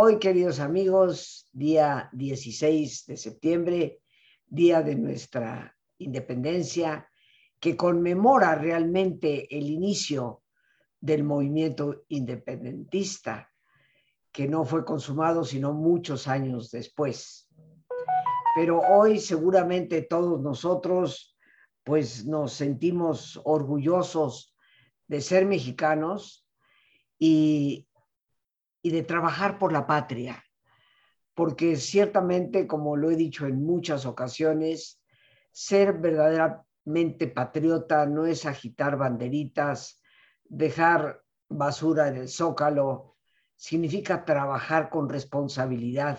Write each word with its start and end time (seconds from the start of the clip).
Hoy, 0.00 0.20
queridos 0.20 0.60
amigos, 0.60 1.48
día 1.52 2.08
16 2.12 3.06
de 3.06 3.16
septiembre, 3.16 4.00
día 4.46 4.80
de 4.80 4.94
nuestra 4.94 5.76
independencia, 5.98 7.10
que 7.58 7.76
conmemora 7.76 8.54
realmente 8.54 9.48
el 9.50 9.68
inicio 9.68 10.44
del 11.00 11.24
movimiento 11.24 12.04
independentista, 12.06 13.50
que 14.30 14.46
no 14.46 14.64
fue 14.64 14.84
consumado 14.84 15.44
sino 15.44 15.72
muchos 15.72 16.28
años 16.28 16.70
después. 16.70 17.48
Pero 18.54 18.78
hoy 18.78 19.18
seguramente 19.18 20.02
todos 20.02 20.40
nosotros 20.40 21.36
pues 21.82 22.24
nos 22.24 22.52
sentimos 22.52 23.40
orgullosos 23.42 24.54
de 25.08 25.20
ser 25.20 25.44
mexicanos 25.44 26.46
y 27.18 27.87
y 28.82 28.90
de 28.90 29.02
trabajar 29.02 29.58
por 29.58 29.72
la 29.72 29.86
patria, 29.86 30.44
porque 31.34 31.76
ciertamente, 31.76 32.66
como 32.66 32.96
lo 32.96 33.10
he 33.10 33.16
dicho 33.16 33.46
en 33.46 33.64
muchas 33.64 34.06
ocasiones, 34.06 35.00
ser 35.52 35.98
verdaderamente 35.98 37.28
patriota 37.28 38.06
no 38.06 38.26
es 38.26 38.46
agitar 38.46 38.96
banderitas, 38.96 40.00
dejar 40.44 41.22
basura 41.48 42.08
en 42.08 42.16
el 42.16 42.28
zócalo, 42.28 43.16
significa 43.56 44.24
trabajar 44.24 44.88
con 44.88 45.08
responsabilidad, 45.08 46.18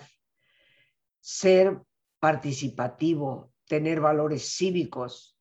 ser 1.20 1.80
participativo, 2.18 3.52
tener 3.66 4.00
valores 4.00 4.56
cívicos. 4.56 5.38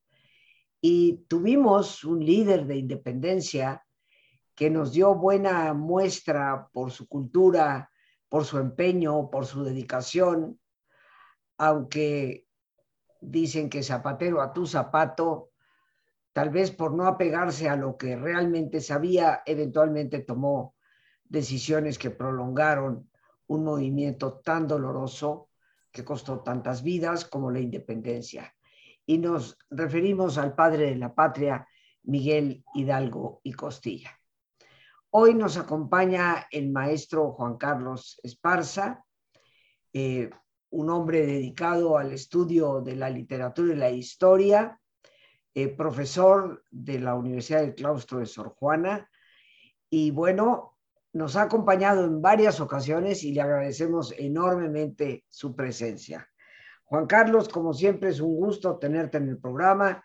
Y 0.81 1.25
tuvimos 1.27 2.03
un 2.05 2.25
líder 2.25 2.65
de 2.65 2.77
independencia 2.77 3.83
que 4.59 4.69
nos 4.69 4.91
dio 4.91 5.15
buena 5.15 5.73
muestra 5.73 6.67
por 6.73 6.91
su 6.91 7.07
cultura, 7.07 7.89
por 8.27 8.43
su 8.43 8.57
empeño, 8.57 9.29
por 9.29 9.45
su 9.45 9.63
dedicación, 9.63 10.59
aunque 11.57 12.45
dicen 13.21 13.69
que 13.69 13.83
zapatero 13.83 14.41
a 14.41 14.51
tu 14.51 14.67
zapato, 14.67 15.51
tal 16.33 16.49
vez 16.49 16.71
por 16.71 16.93
no 16.93 17.05
apegarse 17.05 17.69
a 17.69 17.77
lo 17.77 17.95
que 17.95 18.17
realmente 18.17 18.81
sabía, 18.81 19.43
eventualmente 19.45 20.19
tomó 20.19 20.75
decisiones 21.23 21.97
que 21.97 22.11
prolongaron 22.11 23.09
un 23.47 23.63
movimiento 23.63 24.39
tan 24.39 24.67
doloroso 24.67 25.47
que 25.89 26.03
costó 26.03 26.41
tantas 26.41 26.83
vidas 26.83 27.23
como 27.23 27.49
la 27.49 27.61
independencia. 27.61 28.53
Y 29.05 29.19
nos 29.19 29.57
referimos 29.69 30.37
al 30.37 30.53
padre 30.53 30.87
de 30.87 30.97
la 30.97 31.15
patria, 31.15 31.65
Miguel 32.03 32.65
Hidalgo 32.73 33.39
y 33.41 33.53
Costilla. 33.53 34.18
Hoy 35.11 35.33
nos 35.33 35.57
acompaña 35.57 36.45
el 36.51 36.69
maestro 36.69 37.31
Juan 37.31 37.57
Carlos 37.57 38.19
Esparza, 38.21 39.03
eh, 39.91 40.29
un 40.69 40.91
hombre 40.91 41.25
dedicado 41.25 41.97
al 41.97 42.11
estudio 42.11 42.81
de 42.81 42.95
la 42.95 43.09
literatura 43.09 43.73
y 43.73 43.77
la 43.77 43.89
historia, 43.89 44.79
eh, 45.55 45.67
profesor 45.69 46.63
de 46.69 46.99
la 46.99 47.15
Universidad 47.15 47.61
del 47.61 47.73
Claustro 47.73 48.19
de 48.19 48.27
Sor 48.27 48.49
Juana. 48.49 49.09
Y 49.89 50.11
bueno, 50.11 50.77
nos 51.13 51.35
ha 51.37 51.41
acompañado 51.41 52.05
en 52.05 52.21
varias 52.21 52.59
ocasiones 52.59 53.23
y 53.23 53.31
le 53.31 53.41
agradecemos 53.41 54.13
enormemente 54.15 55.25
su 55.27 55.55
presencia. 55.55 56.29
Juan 56.83 57.07
Carlos, 57.07 57.49
como 57.49 57.73
siempre, 57.73 58.09
es 58.09 58.19
un 58.19 58.35
gusto 58.35 58.77
tenerte 58.77 59.17
en 59.17 59.29
el 59.29 59.39
programa 59.39 60.03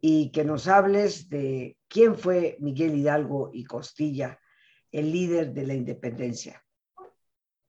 y 0.00 0.32
que 0.32 0.42
nos 0.42 0.68
hables 0.68 1.28
de 1.28 1.77
quién 1.88 2.16
fue 2.16 2.56
Miguel 2.60 2.94
Hidalgo 2.94 3.50
y 3.52 3.64
Costilla, 3.64 4.38
el 4.92 5.10
líder 5.12 5.52
de 5.52 5.66
la 5.66 5.74
independencia. 5.74 6.62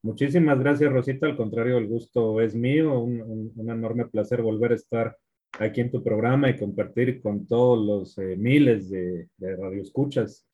Muchísimas 0.02 0.58
gracias, 0.60 0.92
Rosita. 0.92 1.26
Al 1.26 1.36
contrario, 1.36 1.78
el 1.78 1.88
gusto 1.88 2.40
es 2.40 2.56
mío. 2.56 3.00
Un, 3.00 3.54
enorme 3.58 4.06
placer 4.06 4.42
volver 4.42 4.72
a 4.72 4.76
estar 4.76 5.18
aquí 5.60 5.82
en 5.82 5.92
tu 5.92 6.02
programa 6.02 6.50
y 6.50 6.58
compartir 6.58 7.22
con 7.22 7.46
todos 7.48 7.86
los 7.86 8.18
eh, 8.18 8.38
miles 8.38 8.90
de, 8.90 9.28
radioescuchas 9.40 10.46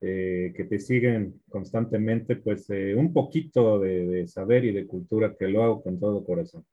eh, 0.00 0.52
que 0.56 0.64
te 0.64 0.78
siguen 0.78 1.42
constantemente, 1.50 2.36
pues 2.36 2.68
eh, 2.70 2.94
un 2.94 3.12
poquito 3.12 3.78
de, 3.78 4.06
de 4.06 4.26
saber 4.26 4.64
y 4.64 4.72
de 4.72 4.86
cultura 4.86 5.34
que 5.38 5.48
lo 5.48 5.62
hago 5.62 5.82
con 5.82 6.00
todo 6.00 6.24
corazón. 6.24 6.64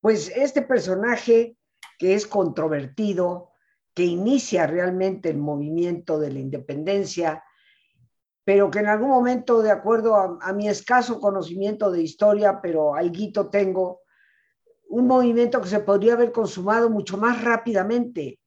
Pues 0.00 0.32
este 0.36 0.62
personaje 0.62 1.56
que 1.98 2.14
es 2.14 2.26
controvertido, 2.26 3.50
que 3.98 4.04
inicia 4.04 4.64
realmente 4.64 5.28
el 5.28 5.38
movimiento 5.38 6.20
de 6.20 6.30
la 6.30 6.38
independencia, 6.38 7.42
pero 8.44 8.70
que 8.70 8.78
en 8.78 8.86
algún 8.86 9.08
momento, 9.08 9.60
de 9.60 9.72
acuerdo 9.72 10.38
a, 10.40 10.52
mi 10.52 10.68
escaso 10.68 11.18
conocimiento 11.18 11.90
de 11.90 12.02
historia, 12.02 12.60
pero 12.62 12.94
algo 12.94 13.50
tengo, 13.50 14.02
un 14.88 15.08
movimiento 15.08 15.60
que 15.60 15.68
se 15.68 15.80
podría 15.80 16.12
haber 16.12 16.30
consumado 16.30 16.88
mucho 16.90 17.18
más 17.18 17.42
rápidamente 17.42 18.38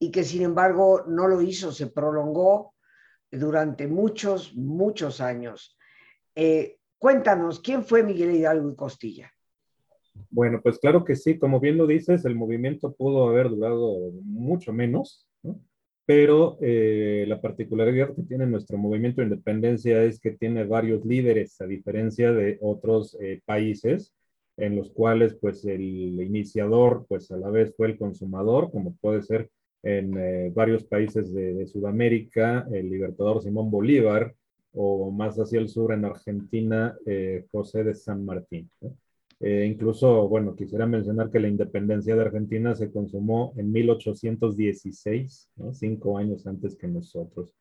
y 0.00 0.10
que 0.10 0.24
sin 0.24 0.42
embargo 0.42 1.04
no 1.06 1.28
lo 1.28 1.42
hizo, 1.42 1.70
se 1.70 1.86
prolongó 1.86 2.74
durante 3.30 3.86
muchos, 3.86 4.52
muchos 4.56 5.20
años. 5.20 5.78
Eh, 6.34 6.80
cuéntanos, 6.98 7.60
¿quién 7.60 7.84
fue 7.84 8.02
Miguel 8.02 8.34
Hidalgo 8.34 8.68
y 8.68 8.74
Costilla? 8.74 9.32
Bueno, 10.30 10.60
pues 10.62 10.78
claro 10.78 11.04
que 11.04 11.16
sí, 11.16 11.38
como 11.38 11.60
bien 11.60 11.76
lo 11.76 11.86
dices, 11.86 12.24
el 12.24 12.34
movimiento 12.34 12.92
pudo 12.92 13.28
haber 13.28 13.48
durado 13.48 14.12
mucho 14.22 14.72
menos, 14.72 15.26
pero 16.08 16.56
eh, 16.62 17.26
la 17.28 17.38
particularidad 17.40 18.14
que 18.14 18.22
tiene 18.22 18.46
nuestro 18.46 18.78
movimiento 18.78 19.20
de 19.20 19.26
independencia 19.26 20.02
es 20.04 20.18
que 20.18 20.30
tiene 20.30 20.64
varios 20.64 21.04
líderes, 21.04 21.60
a 21.60 21.66
diferencia 21.66 22.32
de 22.32 22.56
otros 22.62 23.14
eh, 23.20 23.42
países 23.44 24.14
en 24.56 24.74
los 24.74 24.90
cuales 24.90 25.34
pues 25.34 25.66
el 25.66 25.82
iniciador 25.82 27.04
pues 27.08 27.30
a 27.30 27.36
la 27.36 27.50
vez 27.50 27.74
fue 27.76 27.88
el 27.88 27.98
consumador, 27.98 28.70
como 28.70 28.96
puede 28.96 29.20
ser 29.22 29.50
en 29.82 30.16
eh, 30.16 30.50
varios 30.54 30.84
países 30.84 31.32
de, 31.34 31.66
Sudamérica, 31.66 32.66
el 32.72 32.88
libertador 32.88 33.42
Simón 33.42 33.70
Bolívar, 33.70 34.34
o 34.72 35.10
más 35.10 35.36
hacia 35.36 35.60
el 35.60 35.68
sur 35.68 35.92
en 35.92 36.04
Argentina, 36.06 36.96
José 37.52 37.84
de 37.84 37.94
San 37.94 38.24
Martín. 38.24 38.70
Eh, 39.40 39.66
incluso, 39.66 40.28
bueno, 40.28 40.56
quisiera 40.56 40.86
mencionar 40.86 41.30
que 41.30 41.38
la 41.38 41.48
independencia 41.48 42.16
de 42.16 42.22
Argentina 42.22 42.74
se 42.74 42.90
consumó 42.90 43.52
en 43.56 43.70
1816, 43.70 45.50
cinco 45.72 46.18
años 46.18 46.46
antes 46.46 46.76
que 46.76 46.88
nosotros. 46.88 47.54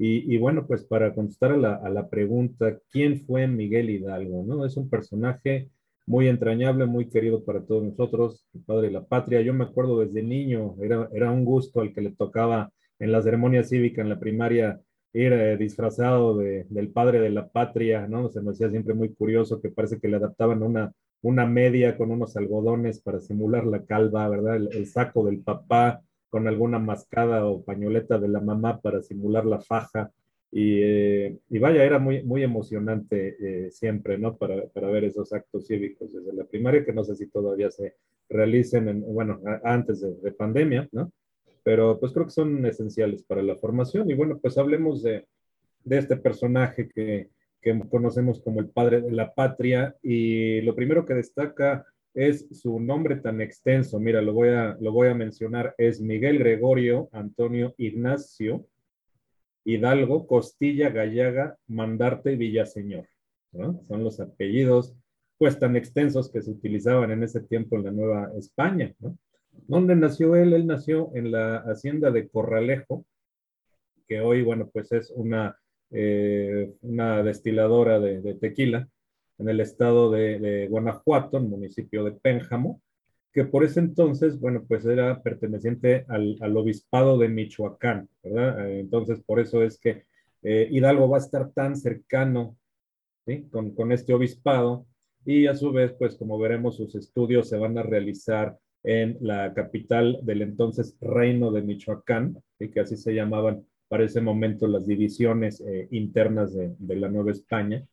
Y, 0.00 0.38
bueno, 0.38 0.64
pues 0.64 0.84
para 0.84 1.12
contestar 1.12 1.50
a 1.52 1.90
la, 1.90 2.08
pregunta, 2.08 2.78
¿quién 2.88 3.20
fue 3.26 3.48
Miguel 3.48 3.90
Hidalgo? 3.90 4.44
¿no? 4.44 4.64
Es 4.64 4.76
un 4.76 4.88
personaje 4.88 5.70
muy 6.06 6.28
entrañable, 6.28 6.86
muy 6.86 7.08
querido 7.08 7.44
para 7.44 7.64
todos 7.64 7.82
nosotros, 7.82 8.46
el 8.54 8.62
padre 8.62 8.86
de 8.88 8.92
la 8.92 9.04
patria. 9.04 9.40
Yo 9.40 9.52
me 9.54 9.64
acuerdo 9.64 9.98
desde 9.98 10.22
niño, 10.22 10.76
era, 10.80 11.08
era 11.12 11.32
un 11.32 11.44
gusto 11.44 11.80
al 11.80 11.92
que 11.92 12.00
le 12.00 12.12
tocaba 12.12 12.72
en 13.00 13.10
la 13.10 13.20
ceremonia 13.22 13.64
cívica 13.64 14.00
en 14.00 14.08
la 14.08 14.20
primaria 14.20 14.80
ir 15.12 15.32
eh, 15.32 15.56
disfrazado 15.56 16.36
de, 16.36 16.66
del 16.68 16.90
padre 16.90 17.20
de 17.20 17.30
la 17.30 17.48
patria, 17.48 18.06
¿no? 18.06 18.28
Se 18.28 18.40
me 18.40 18.50
hacía 18.50 18.70
siempre 18.70 18.94
muy 18.94 19.12
curioso 19.14 19.60
que 19.60 19.70
parece 19.70 19.98
que 19.98 20.08
le 20.08 20.16
adaptaban 20.16 20.62
una, 20.62 20.92
una 21.22 21.46
media 21.46 21.96
con 21.96 22.10
unos 22.10 22.36
algodones 22.36 23.00
para 23.00 23.20
simular 23.20 23.66
la 23.66 23.84
calva, 23.84 24.28
¿verdad? 24.28 24.56
El, 24.56 24.86
saco 24.86 25.24
del 25.24 25.40
papá 25.40 26.02
con 26.28 26.46
alguna 26.46 26.78
mascada 26.78 27.46
o 27.46 27.62
pañoleta 27.64 28.18
de 28.18 28.28
la 28.28 28.40
mamá 28.40 28.80
para 28.80 29.02
simular 29.02 29.46
la 29.46 29.60
faja. 29.60 30.10
Y, 30.50 30.80
eh, 30.82 31.38
y 31.50 31.58
vaya, 31.58 31.84
era 31.84 31.98
muy, 31.98 32.22
muy 32.22 32.42
emocionante 32.42 33.36
eh, 33.40 33.70
siempre, 33.70 34.18
¿no? 34.18 34.36
Para, 34.36 34.66
para, 34.68 34.88
ver 34.88 35.04
esos 35.04 35.32
actos 35.32 35.66
cívicos 35.66 36.12
desde 36.12 36.32
la 36.32 36.44
primaria, 36.44 36.84
que 36.84 36.92
no 36.92 37.04
sé 37.04 37.16
si 37.16 37.26
todavía 37.28 37.70
se 37.70 37.96
realicen, 38.28 38.88
en, 38.88 39.00
bueno, 39.00 39.40
antes 39.64 40.00
de, 40.00 40.14
de 40.14 40.32
pandemia, 40.32 40.88
¿no? 40.92 41.10
Pero 41.62 41.98
pues 41.98 42.12
creo 42.12 42.26
que 42.26 42.32
son 42.32 42.64
esenciales 42.66 43.22
para 43.22 43.42
la 43.42 43.56
formación. 43.56 44.10
Y 44.10 44.14
bueno, 44.14 44.38
pues 44.38 44.58
hablemos 44.58 45.02
de, 45.02 45.26
este 45.88 46.16
personaje 46.16 46.88
que, 46.88 47.28
conocemos 47.90 48.40
como 48.40 48.60
el 48.60 48.70
padre 48.70 49.02
de 49.02 49.12
la 49.12 49.34
patria. 49.34 49.94
Y 50.02 50.60
lo 50.62 50.74
primero 50.74 51.04
que 51.04 51.14
destaca 51.14 51.84
es 52.14 52.46
su 52.50 52.80
nombre 52.80 53.16
tan 53.16 53.40
extenso. 53.40 54.00
Mira, 54.00 54.22
lo 54.22 54.32
voy 54.32 54.48
a, 54.48 54.76
lo 54.80 54.92
voy 54.92 55.08
a 55.08 55.14
mencionar. 55.14 55.74
Es 55.76 56.00
Miguel 56.00 56.38
Gregorio 56.38 57.08
Antonio 57.12 57.74
Ignacio 57.76 58.66
Hidalgo 59.64 60.26
Costilla 60.26 60.88
Gallaga 60.88 61.58
Mandarte 61.66 62.36
Villaseñor. 62.36 63.06
Son 63.52 64.02
los 64.02 64.18
apellidos 64.18 64.94
pues 65.36 65.58
tan 65.58 65.76
extensos 65.76 66.30
que 66.30 66.42
se 66.42 66.50
utilizaban 66.50 67.10
en 67.10 67.22
ese 67.22 67.40
tiempo 67.40 67.76
en 67.76 67.84
la 67.84 67.90
Nueva 67.92 68.32
España. 68.36 68.94
¿Dónde 69.66 69.96
nació 69.96 70.36
él? 70.36 70.52
Él 70.52 70.66
nació 70.66 71.10
en 71.14 71.32
la 71.32 71.58
hacienda 71.58 72.10
de 72.10 72.28
Corralejo, 72.28 73.04
que 74.06 74.20
hoy, 74.20 74.42
bueno, 74.42 74.70
pues 74.72 74.92
es 74.92 75.10
una, 75.10 75.58
eh, 75.90 76.72
una 76.82 77.22
destiladora 77.22 78.00
de, 78.00 78.34
tequila 78.34 78.88
en 79.38 79.48
el 79.48 79.60
estado 79.60 80.10
de, 80.10 80.66
Guanajuato, 80.68 81.36
en 81.36 81.44
el 81.44 81.50
municipio 81.50 82.04
de 82.04 82.12
Pénjamo, 82.12 82.80
que 83.32 83.44
por 83.44 83.64
ese 83.64 83.80
entonces, 83.80 84.40
bueno, 84.40 84.64
pues 84.66 84.84
era 84.86 85.22
perteneciente 85.22 86.04
al, 86.08 86.56
obispado 86.56 87.18
de 87.18 87.28
Michoacán, 87.28 88.08
¿verdad? 88.22 88.68
Eh, 88.68 88.80
entonces, 88.80 89.20
por 89.24 89.38
eso 89.40 89.62
es 89.62 89.78
que 89.78 90.04
eh, 90.42 90.68
Hidalgo 90.70 91.08
va 91.08 91.18
a 91.18 91.20
estar 91.20 91.50
tan 91.52 91.76
cercano 91.76 92.56
con, 93.50 93.74
con 93.74 93.92
este 93.92 94.14
obispado 94.14 94.86
y 95.24 95.46
a 95.46 95.54
su 95.54 95.70
vez, 95.72 95.92
pues 95.92 96.16
como 96.16 96.38
veremos, 96.38 96.76
sus 96.76 96.94
estudios 96.94 97.48
se 97.50 97.58
van 97.58 97.76
a 97.76 97.82
realizar 97.82 98.58
en 98.82 99.18
la 99.20 99.52
capital 99.54 100.20
del 100.22 100.42
entonces 100.42 100.96
Reino 101.00 101.50
de 101.50 101.62
Michoacán, 101.62 102.42
y 102.58 102.68
que 102.68 102.80
así 102.80 102.96
se 102.96 103.14
llamaban 103.14 103.64
para 103.88 104.04
ese 104.04 104.20
momento 104.20 104.66
las 104.66 104.86
divisiones 104.86 105.60
eh, 105.60 105.88
internas 105.90 106.54
de, 106.54 106.96
la 106.96 107.08
Nueva 107.08 107.32
España. 107.32 107.84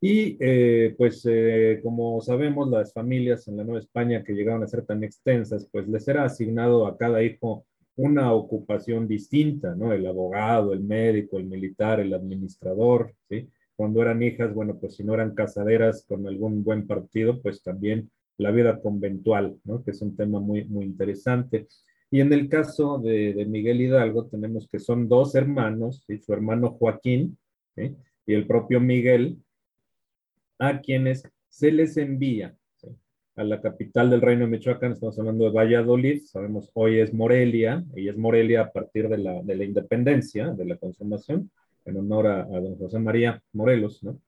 Y 0.00 0.36
eh, 0.40 0.94
pues 0.98 1.24
eh, 1.30 1.80
como 1.82 2.20
sabemos, 2.20 2.68
las 2.68 2.92
familias 2.92 3.46
en 3.46 3.56
la 3.56 3.64
Nueva 3.64 3.78
España 3.78 4.24
que 4.24 4.32
llegaron 4.32 4.64
a 4.64 4.66
ser 4.66 4.84
tan 4.84 5.04
extensas, 5.04 5.68
pues 5.70 5.86
les 5.88 6.06
era 6.08 6.24
asignado 6.24 6.86
a 6.86 6.98
cada 6.98 7.22
hijo 7.22 7.64
una 7.94 8.32
ocupación 8.32 9.06
distinta, 9.06 9.76
¿no? 9.76 9.92
El 9.92 10.06
abogado, 10.06 10.72
el 10.72 10.80
médico, 10.80 11.38
el 11.38 11.44
militar, 11.44 12.00
el 12.00 12.14
administrador, 12.14 13.14
¿sí? 13.28 13.48
Cuando 13.76 14.02
eran 14.02 14.22
hijas, 14.22 14.52
bueno, 14.54 14.76
pues 14.78 14.96
si 14.96 15.04
no 15.04 15.14
eran 15.14 15.34
casaderas 15.34 16.04
con 16.06 16.26
algún 16.26 16.64
buen 16.64 16.86
partido, 16.86 17.40
pues 17.40 17.62
también 17.62 18.10
la 18.38 18.50
vida 18.50 18.80
conventual. 18.80 19.56
Que 19.84 19.90
es 19.90 20.02
un 20.02 20.16
tema 20.16 20.40
muy, 20.40 20.64
muy 20.64 20.84
interesante. 20.84 21.66
Y 22.10 22.20
en 22.20 22.32
el 22.32 22.48
caso 22.48 22.98
de, 22.98 23.46
Miguel 23.48 23.80
Hidalgo, 23.80 24.26
tenemos 24.26 24.68
que 24.68 24.78
son 24.78 25.08
dos 25.08 25.34
hermanos, 25.34 26.04
¿sí? 26.06 26.18
su 26.18 26.32
hermano 26.32 26.72
Joaquín 26.72 27.38
y 27.74 28.34
el 28.34 28.46
propio 28.46 28.80
Miguel, 28.80 29.38
a 30.58 30.80
quienes 30.80 31.22
se 31.48 31.72
les 31.72 31.96
envía 31.96 32.54
a 33.36 33.44
la 33.44 33.60
capital 33.60 34.10
del 34.10 34.20
Reino 34.20 34.44
de 34.44 34.50
Michoacán, 34.50 34.92
estamos 34.92 35.18
hablando 35.18 35.44
de 35.44 35.52
Valladolid, 35.52 36.22
sabemos 36.24 36.70
hoy 36.74 37.00
es 37.00 37.14
Morelia, 37.14 37.82
y 37.96 38.08
es 38.08 38.16
Morelia 38.16 38.62
a 38.62 38.70
partir 38.70 39.08
de 39.08 39.18
la, 39.18 39.42
de 39.42 39.54
la 39.54 39.64
independencia, 39.64 40.50
de 40.50 40.64
la 40.66 40.76
consumación, 40.76 41.50
en 41.84 41.96
honor 41.96 42.26
a, 42.26 42.44
don 42.44 42.76
José 42.76 42.98
María 42.98 43.42
Morelos, 43.52 44.02
¿no? 44.02 44.18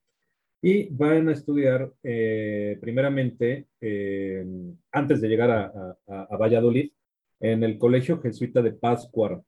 Y 0.66 0.88
van 0.88 1.28
a 1.28 1.32
estudiar 1.32 1.93
eh, 2.02 2.78
primeramente, 2.81 3.66
eh, 3.82 4.46
antes 4.93 5.20
de 5.20 5.28
llegar 5.28 5.50
a, 5.50 6.37
Valladolid, 6.38 6.90
en 7.38 7.62
el 7.64 7.76
Colegio 7.76 8.19
Jesuita 8.22 8.62
de 8.62 8.72
Pascua. 8.72 9.44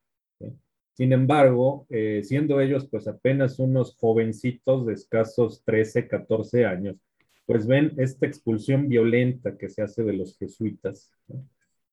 Sin 0.93 1.13
embargo, 1.13 1.87
eh, 1.89 2.21
siendo 2.23 2.61
ellos 2.61 2.87
pues 2.87 3.07
apenas 3.07 3.57
unos 3.57 3.95
jovencitos 3.95 4.85
de 4.85 4.93
escasos 4.93 5.63
13, 5.65 6.07
14 6.07 6.67
años, 6.67 6.97
pues 7.47 7.65
ven 7.65 7.93
esta 7.97 8.27
expulsión 8.27 8.87
violenta 8.87 9.57
que 9.57 9.69
se 9.69 9.81
hace 9.81 10.03
de 10.03 10.13
los 10.13 10.37
jesuitas, 10.37 11.09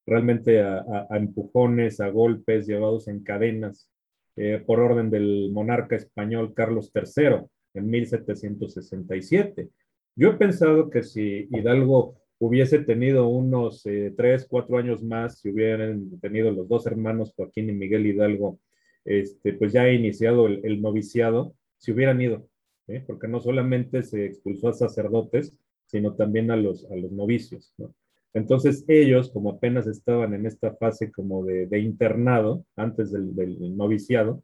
realmente 0.05 0.61
a, 0.61 1.07
empujones, 1.13 1.99
a 1.99 2.11
golpes, 2.11 2.67
llevados 2.67 3.09
en 3.09 3.25
cadenas, 3.25 3.89
por 4.67 4.81
orden 4.81 5.09
del 5.09 5.51
monarca 5.51 5.97
español 5.97 6.53
Carlos 6.53 6.93
III 6.95 7.47
en 7.75 7.91
1767. 7.91 9.69
Yo 10.17 10.31
he 10.31 10.35
pensado 10.35 10.91
que 10.91 11.03
si 11.03 11.49
Hidalgo 11.51 12.17
hubiese 12.39 12.79
tenido 12.81 13.29
unos 13.29 13.85
eh, 13.87 14.13
tres, 14.17 14.47
cuatro 14.49 14.79
años 14.79 15.03
más, 15.03 15.41
si 15.41 15.51
hubieran 15.51 16.21
tenido 16.21 16.51
los 16.51 16.69
dos 16.69 16.87
hermanos 16.87 17.33
Joaquín 17.37 17.71
y 17.71 17.73
Miguel 17.73 18.07
Hidalgo, 18.07 18.59
este, 19.05 19.53
pues 19.55 19.73
ya 19.73 19.89
iniciado 19.91 20.47
el, 20.47 20.81
noviciado, 20.81 21.55
si 21.79 21.93
hubieran 21.93 22.21
ido, 22.21 22.49
¿eh? 22.89 23.03
porque 23.07 23.29
no 23.29 23.41
solamente 23.41 24.03
se 24.03 24.25
expulsó 24.27 24.69
a 24.69 24.73
sacerdotes, 24.73 25.55
sino 25.87 26.15
también 26.15 26.51
a 26.51 26.57
los, 26.57 26.91
a 26.91 26.97
los 26.97 27.13
novicios. 27.13 27.75
¿no? 27.77 27.95
Entonces 28.35 28.85
ellos, 28.89 29.31
como 29.31 29.53
apenas 29.53 29.87
estaban 29.87 30.35
en 30.35 30.45
esta 30.45 30.75
fase 30.75 31.13
como 31.13 31.45
de, 31.45 31.79
internado, 31.79 32.65
antes 32.77 33.13
del, 33.13 33.77
noviciado, 33.77 34.43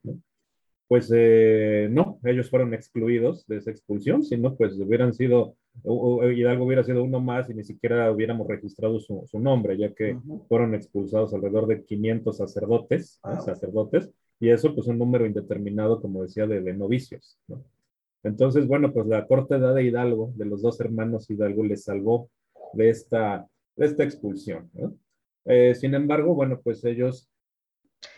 pues 0.90 1.08
eh, 1.14 1.86
no, 1.88 2.18
ellos 2.24 2.50
fueron 2.50 2.74
excluidos 2.74 3.46
de 3.46 3.58
esa 3.58 3.70
expulsión, 3.70 4.24
sino 4.24 4.56
pues 4.56 4.76
hubieran 4.76 5.14
sido, 5.14 5.54
Hidalgo 5.84 6.64
hubiera 6.64 6.82
sido 6.82 7.04
uno 7.04 7.20
más 7.20 7.48
y 7.48 7.54
ni 7.54 7.62
siquiera 7.62 8.10
hubiéramos 8.10 8.48
registrado 8.48 8.98
su, 8.98 9.24
nombre, 9.34 9.78
ya 9.78 9.94
que 9.94 10.18
fueron 10.48 10.74
expulsados 10.74 11.32
alrededor 11.32 11.68
de 11.68 11.84
500 11.84 12.36
sacerdotes, 12.36 13.20
sacerdotes, 13.44 14.10
y 14.40 14.50
eso 14.50 14.74
pues 14.74 14.88
un 14.88 14.98
número 14.98 15.26
indeterminado, 15.26 16.02
como 16.02 16.24
decía, 16.24 16.48
de, 16.48 16.74
novicios. 16.74 17.38
Entonces, 18.24 18.66
bueno, 18.66 18.92
pues 18.92 19.06
la 19.06 19.28
corta 19.28 19.58
edad 19.58 19.76
de 19.76 19.84
Hidalgo, 19.84 20.32
de 20.34 20.46
los 20.46 20.60
dos 20.60 20.80
hermanos 20.80 21.30
Hidalgo, 21.30 21.62
les 21.62 21.84
salvó 21.84 22.30
de 22.72 22.90
esta 22.90 23.46
esta 23.76 24.02
expulsión. 24.02 24.68
Eh, 25.44 25.72
sin 25.76 25.94
embargo, 25.94 26.34
bueno, 26.34 26.60
pues 26.60 26.84
ellos 26.84 27.28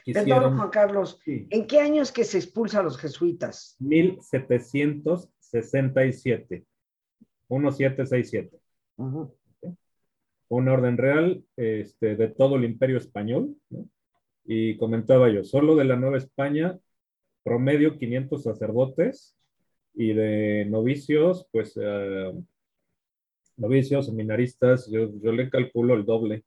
quisieron... 0.05 0.57
Juan 0.57 0.71
Carlos, 0.71 1.21
¿en 1.27 1.67
qué 1.67 1.81
años 1.81 2.13
que 2.13 2.25
se 2.25 2.39
expulsa 2.39 2.81
a 2.81 2.83
los 2.83 2.97
jesuitas? 2.99 3.77
1767. 3.81 6.65
1767. 7.49 8.59
Un 10.49 10.69
orden 10.69 10.97
real 10.97 11.45
este, 11.57 12.17
de 12.17 12.29
todo 12.29 12.57
el 12.57 12.65
imperio 12.65 12.97
español. 12.99 13.57
Y 14.45 14.77
comentaba 14.77 15.31
yo, 15.31 15.45
solo 15.45 15.77
de 15.77 15.85
la 15.85 15.95
Nueva 15.97 16.19
España, 16.19 16.77
promedio 17.45 17.97
500 17.97 18.43
sacerdotes 18.43 19.37
y 19.95 20.15
de 20.15 20.67
novicios, 20.69 21.47
pues 21.53 21.77
uh, 21.77 22.45
novicios, 23.57 24.07
seminaristas, 24.07 24.91
yo, 24.91 25.11
yo 25.23 25.33
le 25.33 25.51
calculo 25.51 25.95
el 25.95 26.05
doble, 26.05 26.45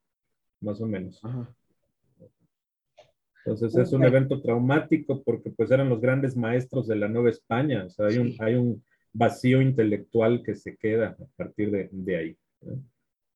más 0.61 0.81
o 0.81 0.87
menos. 0.87 1.21
Entonces 3.45 3.75
es 3.77 3.93
un 3.93 4.03
evento 4.03 4.41
traumático 4.41 5.21
porque 5.23 5.51
pues 5.51 5.69
eran 5.69 5.89
los 5.89 6.01
grandes 6.01 6.35
maestros 6.35 6.87
de 6.87 6.95
la 6.95 7.07
Nueva 7.07 7.29
España, 7.29 7.85
o 7.85 7.89
sea, 7.89 8.07
hay, 8.07 8.17
un, 8.17 8.33
hay 8.39 8.55
un 8.55 8.83
vacío 9.13 9.61
intelectual 9.61 10.41
que 10.43 10.55
se 10.55 10.75
queda 10.75 11.15
a 11.19 11.25
partir 11.35 11.69
de, 11.69 11.89
de 11.91 12.15
ahí. 12.15 12.37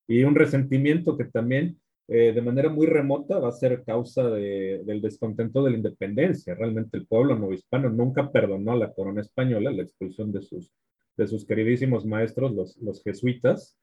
Y 0.08 0.24
un 0.24 0.34
resentimiento 0.34 1.16
que 1.16 1.26
también 1.26 1.78
eh, 2.08 2.34
de 2.34 2.42
manera 2.42 2.70
muy 2.70 2.88
remota 2.88 3.38
va 3.38 3.50
a 3.50 3.52
ser 3.52 3.84
causa 3.84 4.28
de, 4.32 4.82
del 4.84 5.00
descontento 5.00 5.64
de 5.64 5.72
la 5.72 5.78
independencia. 5.78 6.56
Realmente 6.56 6.98
el 6.98 7.06
pueblo 7.06 7.38
novohispano 7.38 7.90
nunca 7.90 8.32
perdonó 8.32 8.72
a 8.72 8.78
la 8.78 8.92
corona 8.92 9.22
española 9.22 9.72
la 9.72 9.84
expulsión 9.84 10.32
de 10.32 10.42
sus 10.42 10.74
de 11.20 11.28
sus 11.28 11.46
queridísimos 11.46 12.06
maestros, 12.06 12.54
los, 12.54 12.78
los 12.78 13.04
jesuitas. 13.04 13.78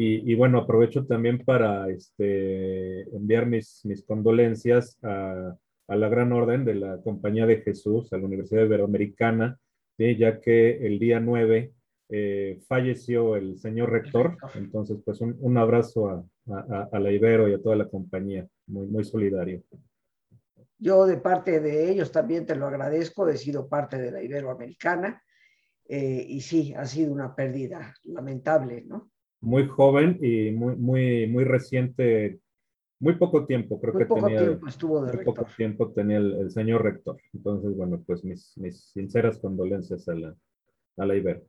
Y, 0.00 0.32
bueno, 0.36 0.58
aprovecho 0.58 1.06
también 1.06 1.44
para 1.44 1.88
este, 1.90 3.02
enviar 3.16 3.46
mis, 3.46 3.84
mis 3.84 4.04
condolencias 4.04 4.96
a, 5.02 5.56
a, 5.88 5.96
la 5.96 6.08
Gran 6.08 6.32
Orden 6.32 6.64
de 6.64 6.76
la 6.76 7.02
Compañía 7.02 7.46
de 7.46 7.62
Jesús, 7.62 8.12
a 8.12 8.16
la 8.16 8.26
Universidad 8.26 8.64
Iberoamericana, 8.64 9.58
ya 9.98 10.40
que 10.40 10.86
el 10.86 11.00
día 11.00 11.18
9 11.18 11.72
eh, 12.10 12.60
falleció 12.68 13.34
el 13.34 13.58
señor 13.58 13.90
rector. 13.90 14.36
Entonces, 14.54 14.98
pues 15.04 15.20
un, 15.20 15.36
un 15.40 15.58
abrazo 15.58 16.08
a, 16.08 16.24
a, 16.46 16.88
a, 16.92 17.00
la 17.00 17.10
Ibero 17.10 17.48
y 17.48 17.54
a 17.54 17.60
toda 17.60 17.74
la 17.74 17.88
compañía, 17.88 18.46
muy, 18.66 18.86
muy 18.86 19.02
solidario. 19.02 19.62
Yo 20.78 21.06
de 21.06 21.16
parte 21.16 21.58
de 21.58 21.90
ellos 21.90 22.12
también 22.12 22.46
te 22.46 22.54
lo 22.54 22.68
agradezco, 22.68 23.28
he 23.28 23.36
sido 23.36 23.68
parte 23.68 23.98
de 23.98 24.12
la 24.12 24.22
Iberoamericana 24.22 25.22
eh, 25.88 26.24
y 26.28 26.40
sí, 26.40 26.72
ha 26.74 26.84
sido 26.86 27.12
una 27.12 27.34
pérdida 27.34 27.94
lamentable, 28.04 28.84
¿no? 28.86 29.10
Muy 29.40 29.66
joven 29.68 30.18
y 30.20 30.50
muy, 30.50 30.76
muy, 30.76 31.26
muy 31.28 31.44
reciente, 31.44 32.40
muy 32.98 33.14
poco 33.14 33.46
tiempo, 33.46 33.80
creo 33.80 33.94
muy 33.94 34.02
que 34.02 34.06
poco 34.06 34.26
tenía. 34.26 34.40
Tiempo 34.40 34.66
estuvo 34.66 35.04
de 35.04 35.12
muy 35.12 35.24
poco 35.24 35.46
tiempo 35.56 35.92
tenía 35.92 36.18
el, 36.18 36.50
señor 36.50 36.82
rector. 36.82 37.16
Entonces, 37.32 37.76
bueno, 37.76 38.02
pues 38.06 38.24
mis, 38.24 38.56
mis 38.58 38.90
sinceras 38.92 39.38
condolencias 39.38 40.08
a 40.08 40.14
la, 40.14 40.34
a 40.96 41.06
la 41.06 41.14
Ibero. 41.14 41.42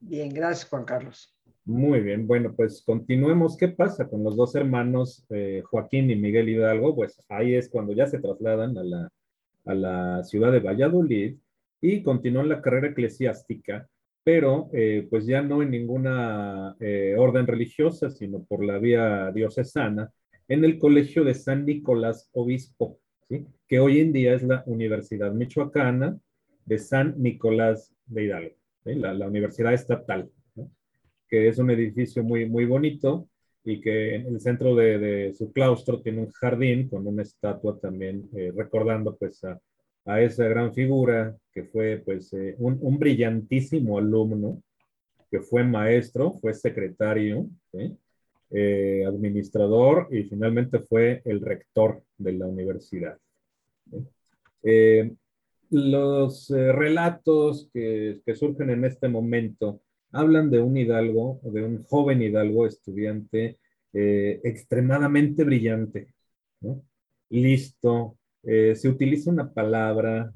Bien, 0.00 0.28
gracias, 0.28 0.68
Juan 0.68 0.84
Carlos. 0.84 1.34
Muy 1.64 2.00
bien, 2.00 2.28
bueno, 2.28 2.54
pues 2.54 2.82
continuemos. 2.86 3.56
¿Qué 3.56 3.68
pasa 3.68 4.08
con 4.08 4.22
los 4.22 4.36
dos 4.36 4.54
hermanos, 4.54 5.24
eh, 5.30 5.62
Joaquín 5.64 6.10
y 6.10 6.16
Miguel 6.16 6.48
Hidalgo? 6.48 6.94
Pues 6.94 7.20
ahí 7.28 7.54
es 7.54 7.68
cuando 7.68 7.92
ya 7.92 8.06
se 8.06 8.20
trasladan 8.20 8.78
a 8.78 8.84
la, 8.84 9.08
a 9.64 9.74
la 9.74 10.22
ciudad 10.22 10.52
de 10.52 10.60
Valladolid 10.60 11.36
y 11.80 12.02
continuó 12.02 12.42
en 12.42 12.50
la 12.50 12.62
carrera 12.62 12.88
eclesiástica 12.88 13.88
pero 14.26 14.68
eh, 14.72 15.06
pues 15.08 15.24
ya 15.24 15.40
no 15.40 15.62
en 15.62 15.70
ninguna 15.70 16.74
eh, 16.80 17.14
orden 17.16 17.46
religiosa, 17.46 18.10
sino 18.10 18.42
por 18.42 18.64
la 18.64 18.78
vía 18.78 19.30
diocesana, 19.30 20.10
en 20.48 20.64
el 20.64 20.80
Colegio 20.80 21.22
de 21.22 21.32
San 21.32 21.64
Nicolás 21.64 22.28
Obispo, 22.32 22.98
que 23.68 23.78
hoy 23.78 24.00
en 24.00 24.12
día 24.12 24.34
es 24.34 24.42
la 24.42 24.64
Universidad 24.66 25.32
Michoacana 25.32 26.18
de 26.64 26.78
San 26.78 27.14
Nicolás 27.22 27.94
de 28.06 28.24
Hidalgo, 28.24 28.56
la, 28.84 29.28
universidad 29.28 29.72
estatal, 29.72 30.28
que 31.28 31.46
es 31.46 31.58
un 31.58 31.70
edificio 31.70 32.24
muy, 32.24 32.48
muy 32.48 32.64
bonito 32.64 33.28
y 33.62 33.80
que 33.80 34.16
en 34.16 34.26
el 34.26 34.40
centro 34.40 34.74
de, 34.74 34.98
de, 34.98 35.34
su 35.34 35.52
claustro 35.52 36.02
tiene 36.02 36.22
un 36.22 36.32
jardín 36.32 36.88
con 36.88 37.06
una 37.06 37.22
estatua 37.22 37.78
también 37.78 38.28
eh, 38.34 38.52
recordando 38.56 39.16
pues 39.16 39.44
a, 39.44 39.60
a, 40.06 40.20
esa 40.22 40.44
gran 40.48 40.72
figura 40.72 41.36
que 41.52 41.64
fue 41.64 42.02
pues 42.04 42.32
eh, 42.32 42.54
un, 42.58 42.78
un, 42.80 42.98
brillantísimo 42.98 43.98
alumno, 43.98 44.62
que 45.30 45.40
fue 45.40 45.64
maestro, 45.64 46.34
fue 46.40 46.54
secretario, 46.54 47.48
eh, 48.50 49.04
administrador 49.06 50.08
y 50.10 50.24
finalmente 50.24 50.80
fue 50.80 51.22
el 51.24 51.40
rector 51.40 52.02
de 52.18 52.32
la 52.32 52.46
universidad. 52.46 53.18
Eh, 54.62 55.12
los 55.70 56.50
relatos 56.50 57.68
que, 57.72 58.20
que, 58.24 58.34
surgen 58.36 58.70
en 58.70 58.84
este 58.84 59.08
momento 59.08 59.80
hablan 60.12 60.50
de 60.50 60.60
un 60.60 60.76
hidalgo, 60.76 61.40
de 61.42 61.64
un 61.64 61.82
joven 61.84 62.22
hidalgo 62.22 62.66
estudiante 62.66 63.58
extremadamente 63.92 65.42
brillante, 65.42 66.08
listo, 67.30 68.15
se 68.46 68.88
utiliza 68.88 69.30
una 69.30 69.52
palabra 69.52 70.32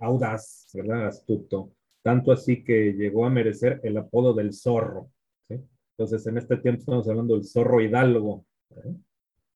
audaz, 0.00 0.68
¿verdad? 0.74 1.06
Astuto, 1.06 1.72
tanto 2.02 2.32
así 2.32 2.64
que 2.64 2.94
llegó 2.94 3.24
a 3.24 3.30
merecer 3.30 3.80
el 3.84 3.96
apodo 3.96 4.34
del 4.34 4.52
zorro. 4.52 5.10
Entonces, 5.98 6.26
en 6.28 6.38
este 6.38 6.56
tiempo 6.58 6.80
estamos 6.80 7.08
hablando 7.08 7.34
del 7.34 7.44
zorro 7.44 7.80
hidalgo. 7.80 8.46
¿eh? 8.70 8.94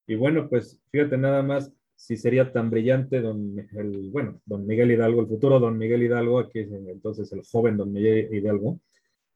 Y 0.09 0.17
bueno, 0.17 0.49
pues 0.49 0.81
fíjate 0.91 1.17
nada 1.17 1.41
más 1.43 1.73
si 1.95 2.17
sería 2.17 2.53
tan 2.53 2.69
brillante 2.69 3.21
don, 3.21 3.57
el, 3.77 4.11
bueno, 4.11 4.41
don 4.45 4.67
Miguel 4.67 4.91
Hidalgo, 4.91 5.21
el 5.21 5.29
futuro 5.29 5.61
don 5.61 5.79
Miguel 5.79 6.03
Hidalgo, 6.03 6.41
aquí 6.41 6.59
es 6.59 6.73
entonces 6.73 7.33
el 7.33 7.43
joven 7.45 7.77
don 7.77 7.93
Miguel 7.93 8.35
Hidalgo, 8.35 8.81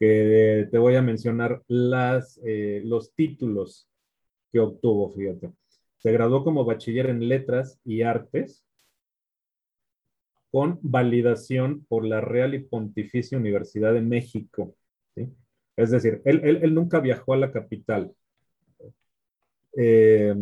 que 0.00 0.66
te 0.68 0.78
voy 0.78 0.96
a 0.96 1.02
mencionar 1.02 1.62
las, 1.68 2.40
eh, 2.44 2.82
los 2.84 3.14
títulos 3.14 3.88
que 4.52 4.58
obtuvo, 4.58 5.12
fíjate. 5.12 5.52
Se 6.06 6.12
graduó 6.12 6.44
como 6.44 6.64
bachiller 6.64 7.06
en 7.06 7.28
letras 7.28 7.80
y 7.84 8.02
artes 8.02 8.64
con 10.52 10.78
validación 10.80 11.84
por 11.88 12.04
la 12.04 12.20
Real 12.20 12.54
y 12.54 12.60
Pontificia 12.60 13.36
Universidad 13.36 13.92
de 13.92 14.02
México. 14.02 14.76
Es 15.74 15.90
decir, 15.90 16.22
él, 16.24 16.60
él, 16.62 16.72
nunca 16.72 17.00
viajó 17.00 17.34
a 17.34 17.38
la 17.38 17.50
capital. 17.50 18.12
Eh, 19.76 20.32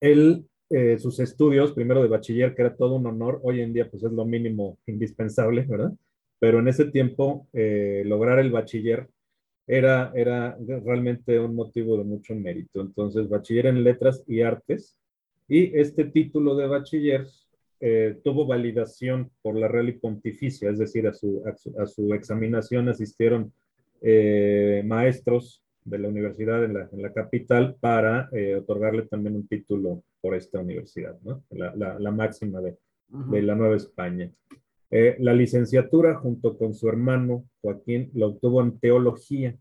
él, 0.00 0.46
eh, 0.70 0.98
sus 0.98 1.20
estudios, 1.20 1.72
primero 1.72 2.00
de 2.00 2.08
bachiller, 2.08 2.54
que 2.54 2.62
era 2.62 2.76
todo 2.76 2.94
un 2.94 3.06
honor, 3.08 3.40
hoy 3.42 3.60
en 3.60 3.74
día 3.74 3.90
pues 3.90 4.04
es 4.04 4.12
lo 4.12 4.24
mínimo 4.24 4.78
indispensable, 4.86 5.66
¿verdad? 5.68 5.92
Pero 6.38 6.60
en 6.60 6.68
ese 6.68 6.86
tiempo, 6.86 7.46
eh, 7.52 8.04
lograr 8.06 8.38
el 8.38 8.52
bachiller 8.52 9.10
era, 9.68 10.10
era 10.14 10.56
realmente 10.84 11.38
un 11.38 11.54
motivo 11.54 11.96
de 11.98 12.04
mucho 12.04 12.34
mérito. 12.34 12.80
Entonces, 12.80 13.28
bachiller 13.28 13.66
en 13.66 13.84
letras 13.84 14.24
y 14.26 14.40
artes. 14.40 14.96
Y 15.46 15.78
este 15.78 16.04
título 16.06 16.56
de 16.56 16.66
bachiller 16.66 17.26
eh, 17.80 18.18
tuvo 18.24 18.46
validación 18.46 19.30
por 19.40 19.56
la 19.56 19.68
Real 19.68 19.88
y 19.88 19.92
Pontificia, 19.92 20.70
es 20.70 20.78
decir, 20.78 21.06
a 21.06 21.12
su, 21.12 21.42
a 21.46 21.54
su, 21.54 21.80
a 21.80 21.86
su 21.86 22.12
examinación 22.12 22.88
asistieron 22.88 23.52
eh, 24.00 24.82
maestros 24.84 25.62
de 25.84 25.98
la 25.98 26.08
universidad 26.08 26.64
en 26.64 26.74
la, 26.74 26.88
en 26.92 27.02
la 27.02 27.12
capital 27.12 27.76
para 27.78 28.28
eh, 28.32 28.56
otorgarle 28.56 29.02
también 29.02 29.36
un 29.36 29.46
título 29.46 30.02
por 30.20 30.34
esta 30.34 30.60
universidad, 30.60 31.18
¿no? 31.22 31.44
la, 31.50 31.74
la, 31.76 31.98
la, 31.98 32.10
máxima 32.10 32.60
de, 32.60 32.76
de, 33.08 33.42
la 33.42 33.54
Nueva 33.54 33.76
España. 33.76 34.30
Eh, 34.90 35.16
la 35.18 35.34
licenciatura 35.34 36.14
junto 36.16 36.56
con 36.56 36.74
su 36.74 36.88
hermano 36.88 37.44
Joaquín 37.60 38.10
la 38.14 38.26
obtuvo 38.26 38.62
en 38.62 38.78
teología. 38.78 39.54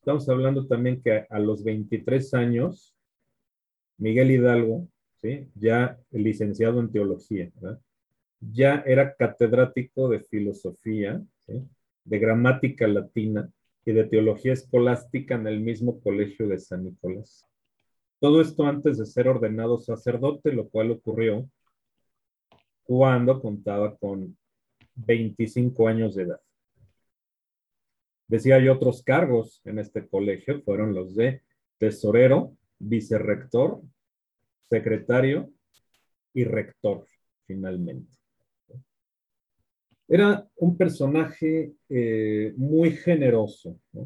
Estamos 0.00 0.28
hablando 0.28 0.66
también 0.66 1.00
que 1.00 1.24
a, 1.30 1.38
los 1.38 1.62
23 1.62 2.34
años, 2.34 2.94
Miguel 3.98 4.32
Hidalgo, 4.32 4.88
¿sí? 5.22 5.48
ya 5.54 5.98
licenciado 6.10 6.80
en 6.80 6.90
teología, 6.90 7.50
ya 8.40 8.82
era 8.84 9.14
catedrático 9.14 10.08
de 10.08 10.20
filosofía, 10.20 11.22
de 11.46 12.18
gramática 12.18 12.86
latina 12.88 13.48
y 13.86 13.92
de 13.92 14.04
teología 14.04 14.52
escolástica 14.52 15.36
en 15.36 15.46
el 15.46 15.60
mismo 15.60 16.00
colegio 16.00 16.48
de 16.48 16.58
San 16.58 16.84
Nicolás. 16.84 17.46
Todo 18.18 18.40
esto 18.40 18.64
antes 18.64 18.98
de 18.98 19.06
ser 19.06 19.28
ordenado 19.28 19.78
sacerdote, 19.78 20.52
lo 20.52 20.68
cual 20.68 20.90
ocurrió 20.90 21.48
cuando 22.84 23.40
contaba 23.40 23.96
con 23.96 24.36
25 24.94 25.88
años 25.88 26.14
de 26.14 26.24
edad. 26.24 26.40
Decía 28.28 28.58
yo, 28.58 28.72
otros 28.74 29.02
cargos 29.02 29.60
en 29.64 29.78
este 29.78 30.06
colegio 30.06 30.62
fueron 30.62 30.94
los 30.94 31.14
de 31.14 31.42
tesorero, 31.78 32.56
vicerrector, 32.78 33.82
secretario 34.70 35.50
y 36.32 36.44
rector, 36.44 37.06
finalmente. 37.46 38.12
Era 40.08 40.46
un 40.56 40.76
personaje 40.76 41.72
eh, 41.88 42.52
muy 42.56 42.92
generoso, 42.92 43.78
¿no? 43.92 44.04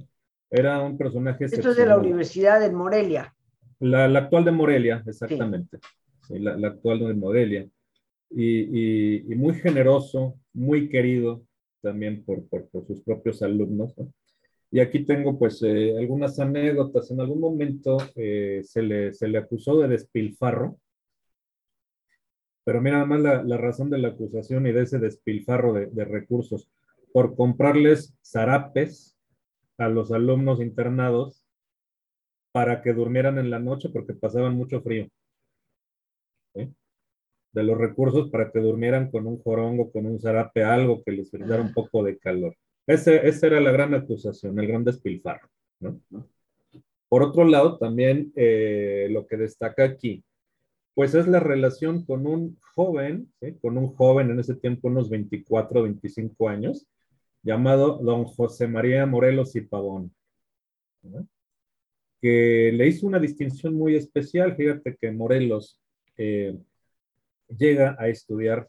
Era 0.51 0.81
un 0.81 0.97
personaje... 0.97 1.45
Esto 1.45 1.71
es 1.71 1.77
de 1.77 1.87
la 1.87 1.99
Universidad 1.99 2.61
de 2.61 2.71
Morelia. 2.71 3.35
La, 3.81 4.09
la 4.09 4.21
actual 4.21 4.45
de 4.45 4.51
Morelia, 4.51 5.03
exactamente. 5.07 5.79
Sí. 5.79 6.35
Sí, 6.35 6.39
la, 6.39 6.57
la, 6.57 6.69
actual 6.69 7.01
de 7.01 7.15
Morelia. 7.15 7.69
Y, 8.31 9.23
muy 9.37 9.55
generoso, 9.55 10.39
muy 10.53 10.89
querido 10.89 11.43
también 11.81 12.25
por, 12.25 12.47
por, 12.49 12.69
sus 12.87 13.01
propios 13.03 13.43
alumnos. 13.43 13.97
¿no? 13.97 14.13
Y 14.71 14.81
aquí 14.81 15.05
tengo 15.05 15.39
pues 15.39 15.63
eh, 15.63 15.97
algunas 15.99 16.39
anécdotas. 16.39 17.11
En 17.11 17.21
algún 17.21 17.41
momento 17.41 17.97
eh, 18.17 18.61
se, 18.65 18.83
le, 18.83 19.15
se 19.15 19.29
le 19.29 19.39
acusó 19.39 19.79
de 19.81 19.89
despilfarro 19.89 20.79
pero 22.69 22.83
mira, 22.83 22.99
además 22.99 23.21
la, 23.23 23.43
la, 23.45 23.57
razón 23.57 23.89
de 23.89 23.97
la 23.97 24.09
acusación 24.09 24.67
y 24.67 24.73
de 24.73 24.83
ese 24.83 24.99
despilfarro 24.99 25.73
de, 25.73 25.87
de, 25.87 26.05
recursos 26.05 26.69
por 27.15 27.35
comprarles 27.35 28.15
zarapes 28.23 29.17
a 29.79 29.89
los 29.89 30.13
alumnos 30.13 30.61
internados 30.61 31.47
para 32.53 32.83
que 32.83 32.93
durmieran 32.93 33.39
en 33.39 33.49
la 33.49 33.59
noche 33.59 33.89
porque 33.89 34.13
pasaban 34.13 34.55
mucho 34.55 34.83
frío. 34.83 35.09
De 37.59 37.65
los 37.65 37.77
recursos 37.77 38.31
para 38.31 38.53
que 38.53 38.61
durmieran 38.61 39.11
con 39.11 39.27
un 39.27 39.43
jorongo, 39.43 39.91
con 39.91 40.07
un 40.07 40.21
zarape, 40.21 40.63
algo 40.63 41.03
que 41.03 41.11
les 41.11 41.29
brindara 41.29 41.61
un 41.61 41.73
poco 41.73 42.05
de 42.05 42.17
calor. 42.17 42.55
Ese, 42.87 43.27
esa 43.27 43.49
era 43.49 43.61
la 43.61 43.73
gran 43.73 43.95
acusación, 43.95 44.57
el 44.61 44.69
gran 44.69 44.85
despilfarro. 44.85 45.49
¿no? 45.81 46.01
Por 47.09 47.25
otro 47.25 47.45
lado, 47.45 47.77
también 47.77 48.33
eh, 48.37 49.09
lo 49.11 49.27
que 49.27 49.37
destaca 49.37 49.83
aquí 49.83 50.23
pues 50.95 51.17
es 51.17 51.27
la 51.27 51.41
relación 51.41 52.05
con 52.05 52.29
un 52.29 52.59
joven, 52.77 53.33
¿sí? 53.41 53.57
con 53.61 53.77
un 53.77 53.89
joven 53.89 54.31
en 54.31 54.39
ese 54.39 54.55
tiempo, 54.55 54.87
unos 54.87 55.11
24, 55.11 55.83
25 55.83 56.49
años, 56.49 56.87
llamado 57.43 57.99
don 57.99 58.25
José 58.25 58.69
María 58.69 59.05
Morelos 59.05 59.57
y 59.57 59.63
Pavón, 59.63 60.13
¿no? 61.03 61.27
que 62.21 62.73
le 62.73 62.87
hizo 62.87 63.07
una 63.07 63.19
distinción 63.19 63.75
muy 63.75 63.97
especial. 63.97 64.57
Fíjate 64.57 64.97
que 64.97 65.11
Morelos 65.11 65.81
eh, 66.17 66.57
llega 67.49 67.97
a 67.99 68.09
estudiar 68.09 68.69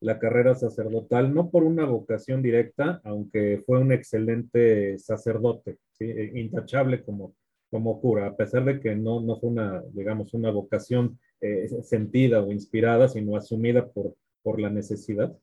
la 0.00 0.18
carrera 0.18 0.54
sacerdotal, 0.54 1.32
no 1.32 1.50
por 1.50 1.64
una 1.64 1.84
vocación 1.84 2.42
directa, 2.42 3.00
aunque 3.04 3.62
fue 3.64 3.78
un 3.80 3.92
excelente 3.92 4.98
sacerdote, 4.98 5.78
¿sí? 5.92 6.06
intachable 6.34 7.02
como, 7.02 7.34
como 7.70 8.00
cura, 8.00 8.26
a 8.26 8.36
pesar 8.36 8.64
de 8.64 8.80
que 8.80 8.94
no, 8.94 9.20
no 9.20 9.38
fue 9.38 9.50
una, 9.50 9.82
digamos, 9.92 10.34
una 10.34 10.50
vocación 10.50 11.18
eh, 11.40 11.68
sentida 11.82 12.42
o 12.42 12.52
inspirada, 12.52 13.08
sino 13.08 13.36
asumida 13.36 13.86
por, 13.88 14.14
por 14.42 14.60
la 14.60 14.70
necesidad. 14.70 15.36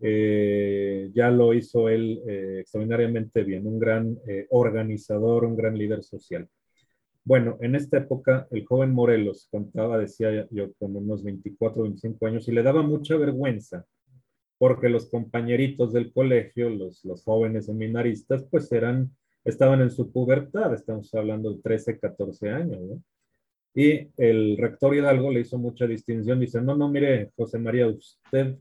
Eh, 0.00 1.10
ya 1.14 1.30
lo 1.30 1.54
hizo 1.54 1.88
él 1.88 2.22
eh, 2.28 2.58
extraordinariamente 2.60 3.42
bien, 3.44 3.66
un 3.66 3.78
gran 3.78 4.18
organizador, 4.50 5.44
un 5.44 5.56
gran 5.56 5.78
líder 5.78 6.02
social. 6.02 6.48
Bueno, 7.26 7.58
en 7.60 7.74
esta 7.74 7.98
época 7.98 8.46
el 8.52 8.64
joven 8.64 8.92
Morelos 8.92 9.48
contaba, 9.50 9.98
decía 9.98 10.46
yo, 10.48 10.72
con 10.74 10.94
unos 10.94 11.24
24, 11.24 11.82
25 11.82 12.24
años 12.24 12.46
y 12.46 12.52
le 12.52 12.62
daba 12.62 12.82
mucha 12.82 13.16
vergüenza 13.16 13.84
porque 14.58 14.88
los 14.88 15.10
compañeritos 15.10 15.92
del 15.92 16.12
colegio, 16.12 16.70
los, 16.70 17.04
los 17.04 17.24
jóvenes 17.24 17.66
seminaristas, 17.66 18.46
pues 18.48 18.70
eran, 18.70 19.10
estaban 19.44 19.80
en 19.80 19.90
su 19.90 20.12
pubertad, 20.12 20.72
estamos 20.72 21.12
hablando 21.16 21.52
de 21.52 21.60
13, 21.62 21.98
14 21.98 22.50
años, 22.50 22.80
¿no? 22.80 23.02
Y 23.74 24.08
el 24.16 24.56
rector 24.56 24.94
Hidalgo 24.94 25.32
le 25.32 25.40
hizo 25.40 25.58
mucha 25.58 25.88
distinción, 25.88 26.38
dice, 26.38 26.62
no, 26.62 26.76
no, 26.76 26.88
mire, 26.88 27.32
José 27.36 27.58
María, 27.58 27.88
usted 27.88 28.56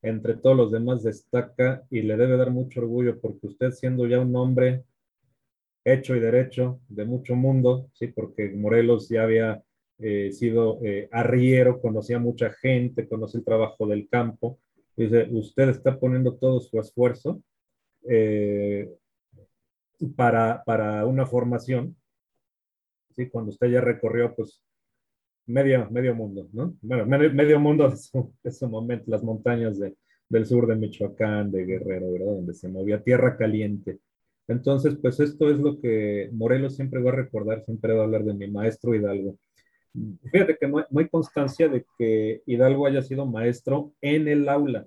entre 0.00 0.34
todos 0.38 0.56
los 0.56 0.72
demás 0.72 1.02
destaca 1.02 1.84
y 1.90 2.00
le 2.00 2.16
debe 2.16 2.38
dar 2.38 2.50
mucho 2.50 2.80
orgullo 2.80 3.20
porque 3.20 3.48
usted 3.48 3.70
siendo 3.72 4.06
ya 4.06 4.18
un 4.18 4.34
hombre 4.34 4.82
hecho 5.84 6.16
y 6.16 6.20
derecho 6.20 6.80
de 6.88 7.04
mucho 7.04 7.34
mundo, 7.34 7.90
sí, 7.94 8.08
porque 8.08 8.50
Morelos 8.50 9.08
ya 9.08 9.22
había 9.22 9.62
eh, 9.98 10.30
sido 10.32 10.78
eh, 10.84 11.08
arriero, 11.10 11.80
conocía 11.80 12.18
mucha 12.18 12.50
gente, 12.50 13.08
conocía 13.08 13.38
el 13.38 13.44
trabajo 13.44 13.86
del 13.86 14.08
campo. 14.08 14.60
Dice, 14.96 15.28
usted 15.30 15.68
está 15.70 15.98
poniendo 15.98 16.36
todo 16.36 16.60
su 16.60 16.78
esfuerzo 16.78 17.42
eh, 18.08 18.88
para, 20.16 20.62
para, 20.64 21.04
una 21.06 21.26
formación, 21.26 21.96
¿sí? 23.16 23.28
cuando 23.28 23.50
usted 23.50 23.68
ya 23.68 23.80
recorrió 23.80 24.34
pues 24.34 24.62
medio, 25.46 25.90
medio 25.90 26.14
mundo, 26.14 26.48
¿no? 26.52 26.76
Bueno, 26.80 27.06
medio, 27.06 27.58
mundo 27.58 27.90
de 28.42 28.52
su, 28.52 28.68
momento, 28.68 29.10
las 29.10 29.24
montañas 29.24 29.78
de, 29.78 29.96
del 30.28 30.46
sur 30.46 30.66
de 30.66 30.76
Michoacán, 30.76 31.50
de 31.50 31.64
Guerrero, 31.64 32.12
¿verdad? 32.12 32.34
Donde 32.34 32.54
se 32.54 32.68
movía 32.68 33.02
tierra 33.02 33.36
caliente. 33.36 33.98
Entonces, 34.48 34.96
pues 35.00 35.20
esto 35.20 35.50
es 35.50 35.58
lo 35.58 35.78
que 35.78 36.30
Morelos 36.32 36.74
siempre 36.74 37.02
va 37.02 37.10
a 37.10 37.16
recordar, 37.16 37.62
siempre 37.64 37.92
va 37.92 38.00
a 38.00 38.04
hablar 38.04 38.24
de 38.24 38.34
mi 38.34 38.50
maestro 38.50 38.94
Hidalgo. 38.94 39.36
Fíjate 40.32 40.56
que 40.58 40.68
no 40.68 40.78
hay, 40.78 41.08
constancia 41.08 41.68
de 41.68 41.84
que 41.98 42.42
Hidalgo 42.46 42.86
haya 42.86 43.02
sido 43.02 43.26
maestro 43.26 43.92
en 44.00 44.28
el 44.28 44.48
aula, 44.48 44.86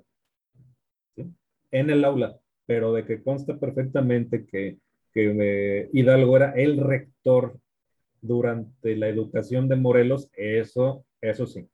en 1.15 1.89
el 1.89 2.03
aula, 2.05 2.39
pero 2.65 2.93
de 2.93 3.05
que 3.05 3.21
consta 3.21 3.57
perfectamente 3.59 4.45
que, 4.45 4.77
que 5.13 5.35
eh, 5.39 5.89
Hidalgo 5.93 6.37
era 6.37 6.51
el 6.53 6.77
rector 6.77 7.59
durante 8.21 8.95
la 8.95 9.09
educación 9.09 9.67
de 9.67 9.75
Morelos, 9.75 10.29
eso, 10.33 11.05
eso 11.19 11.45
sí. 11.45 11.67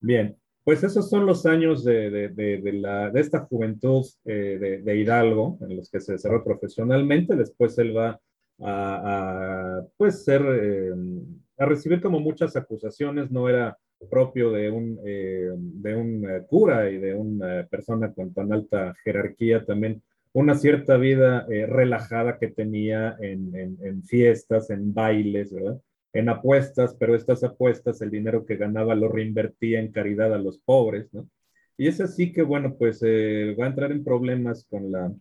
Bien, 0.00 0.36
pues 0.68 0.84
esos 0.84 1.08
son 1.08 1.24
los 1.24 1.46
años 1.46 1.82
de, 1.82 2.10
de, 2.10 2.28
de, 2.28 2.60
de 2.60 3.20
esta 3.22 3.38
juventud 3.46 4.04
eh, 4.26 4.82
de, 4.84 4.96
Hidalgo, 4.98 5.56
en 5.62 5.74
los 5.74 5.90
que 5.90 5.98
se 5.98 6.12
desarrolló 6.12 6.44
profesionalmente. 6.44 7.36
Después 7.36 7.78
él 7.78 7.96
va 7.96 8.20
a, 8.60 9.80
pues 9.96 10.26
ser, 10.26 10.42
eh, 10.46 10.92
a 11.56 11.64
recibir 11.64 12.02
como 12.02 12.20
muchas 12.20 12.54
acusaciones, 12.54 13.30
no 13.30 13.48
era 13.48 13.78
propio 14.10 14.50
de 14.52 14.70
un, 14.70 15.00
eh, 15.06 15.48
de 15.56 15.96
un 15.96 16.26
cura 16.50 16.90
y 16.90 16.98
de 16.98 17.14
una 17.14 17.66
persona 17.70 18.12
con 18.12 18.34
tan 18.34 18.52
alta 18.52 18.94
jerarquía 19.02 19.64
también 19.64 20.02
una 20.34 20.54
cierta 20.54 20.98
vida 20.98 21.46
relajada 21.48 22.38
que 22.38 22.48
tenía 22.48 23.16
en, 23.20 23.78
en, 23.80 24.02
fiestas, 24.02 24.68
en 24.68 24.92
bailes, 24.92 25.50
¿verdad? 25.50 25.80
En 26.12 26.28
apuestas, 26.28 26.96
pero 26.98 27.14
estas 27.14 27.44
apuestas, 27.44 28.00
el 28.00 28.10
dinero 28.10 28.46
que 28.46 28.56
ganaba 28.56 28.94
lo 28.94 29.08
reinvertía 29.08 29.80
en 29.80 29.92
caridad 29.92 30.32
a 30.34 30.38
los 30.38 30.58
pobres, 30.58 31.12
¿no? 31.12 31.28
Y 31.76 31.86
es 31.86 32.00
así 32.00 32.32
que, 32.32 32.42
bueno, 32.42 32.74
pues 32.76 33.00
eh, 33.06 33.54
va 33.58 33.66
a 33.66 33.68
entrar 33.68 33.92
en 33.92 34.02
problemas 34.02 34.66
con 34.68 34.90
la, 34.90 35.12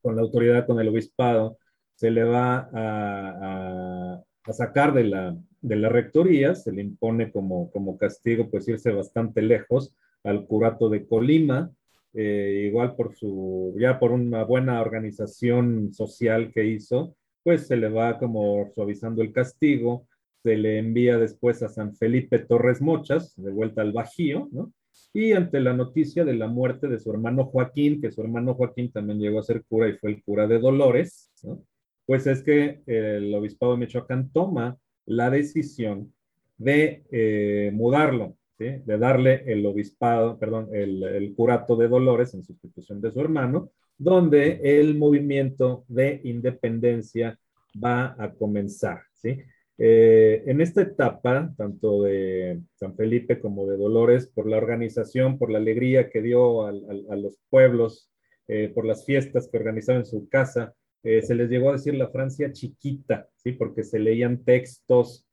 con 0.00 0.14
la 0.14 0.22
autoridad, 0.22 0.66
con 0.66 0.78
el 0.78 0.88
obispado, 0.88 1.58
se 1.96 2.10
le 2.10 2.22
va 2.22 2.68
a, 2.72 4.22
a, 4.46 4.52
sacar 4.52 4.94
de 4.94 5.04
la, 5.04 5.36
de 5.60 5.76
la 5.76 5.88
rectoría, 5.88 6.54
se 6.54 6.70
le 6.72 6.82
impone 6.82 7.32
como, 7.32 7.70
como 7.70 7.98
castigo, 7.98 8.50
pues 8.50 8.68
irse 8.68 8.92
bastante 8.92 9.42
lejos 9.42 9.94
al 10.22 10.46
curato 10.46 10.88
de 10.88 11.06
Colima, 11.06 11.72
eh, 12.12 12.66
igual 12.68 12.94
por 12.94 13.16
su, 13.16 13.74
ya 13.78 13.98
por 13.98 14.12
una 14.12 14.44
buena 14.44 14.80
organización 14.80 15.92
social 15.92 16.52
que 16.52 16.66
hizo, 16.66 17.16
pues 17.44 17.68
se 17.68 17.76
le 17.76 17.88
va 17.88 18.18
como 18.18 18.72
suavizando 18.74 19.22
el 19.22 19.32
castigo, 19.32 20.08
se 20.42 20.56
le 20.56 20.78
envía 20.78 21.18
después 21.18 21.62
a 21.62 21.68
San 21.68 21.94
Felipe 21.94 22.40
Torres 22.40 22.82
Mochas, 22.82 23.34
de 23.36 23.52
vuelta 23.52 23.82
al 23.82 23.92
Bajío, 23.92 24.48
¿no? 24.50 24.72
Y 25.12 25.32
ante 25.32 25.60
la 25.60 25.72
noticia 25.72 26.24
de 26.24 26.34
la 26.34 26.48
muerte 26.48 26.88
de 26.88 26.98
su 26.98 27.12
hermano 27.12 27.44
Joaquín, 27.44 28.00
que 28.00 28.10
su 28.10 28.20
hermano 28.20 28.54
Joaquín 28.54 28.90
también 28.90 29.20
llegó 29.20 29.38
a 29.38 29.44
ser 29.44 29.64
cura 29.64 29.88
y 29.88 29.96
fue 29.98 30.10
el 30.10 30.22
cura 30.24 30.48
de 30.48 30.58
Dolores, 30.58 31.30
¿no? 31.44 31.64
Pues 32.06 32.26
es 32.26 32.42
que 32.42 32.82
el 32.86 33.32
obispado 33.34 33.72
de 33.72 33.78
Michoacán 33.78 34.30
toma 34.30 34.76
la 35.06 35.30
decisión 35.30 36.12
de 36.58 37.04
eh, 37.12 37.70
mudarlo 37.72 38.36
de 38.58 38.98
darle 38.98 39.42
el 39.46 39.66
obispado, 39.66 40.38
perdón, 40.38 40.68
el, 40.72 41.34
curato 41.36 41.76
de 41.76 41.88
Dolores 41.88 42.34
en 42.34 42.44
sustitución 42.44 43.00
de 43.00 43.10
su 43.10 43.20
hermano, 43.20 43.70
donde 43.98 44.60
el 44.62 44.96
movimiento 44.96 45.84
de 45.88 46.20
independencia 46.24 47.38
va 47.82 48.14
a 48.18 48.32
comenzar. 48.32 49.02
¿sí? 49.14 49.38
Eh, 49.76 50.44
en 50.46 50.60
esta 50.60 50.82
etapa, 50.82 51.52
tanto 51.56 52.02
de 52.02 52.60
San 52.74 52.94
Felipe 52.94 53.40
como 53.40 53.66
de 53.66 53.76
Dolores, 53.76 54.28
por 54.28 54.48
la 54.48 54.56
organización, 54.58 55.38
por 55.38 55.50
la 55.50 55.58
alegría 55.58 56.10
que 56.10 56.22
dio 56.22 56.66
a, 56.66 56.72
los 56.72 57.38
pueblos, 57.50 58.10
eh, 58.46 58.70
por 58.72 58.84
las 58.86 59.04
fiestas 59.04 59.48
que 59.48 59.56
organizaban 59.56 60.02
en 60.02 60.06
su 60.06 60.28
casa, 60.28 60.74
eh, 61.02 61.22
se 61.22 61.34
les 61.34 61.50
llegó 61.50 61.70
a 61.70 61.72
decir 61.72 61.94
la 61.94 62.08
Francia 62.08 62.52
chiquita, 62.52 63.28
¿sí? 63.36 63.52
porque 63.52 63.82
se 63.82 63.98
leían 63.98 64.44
textos, 64.44 65.26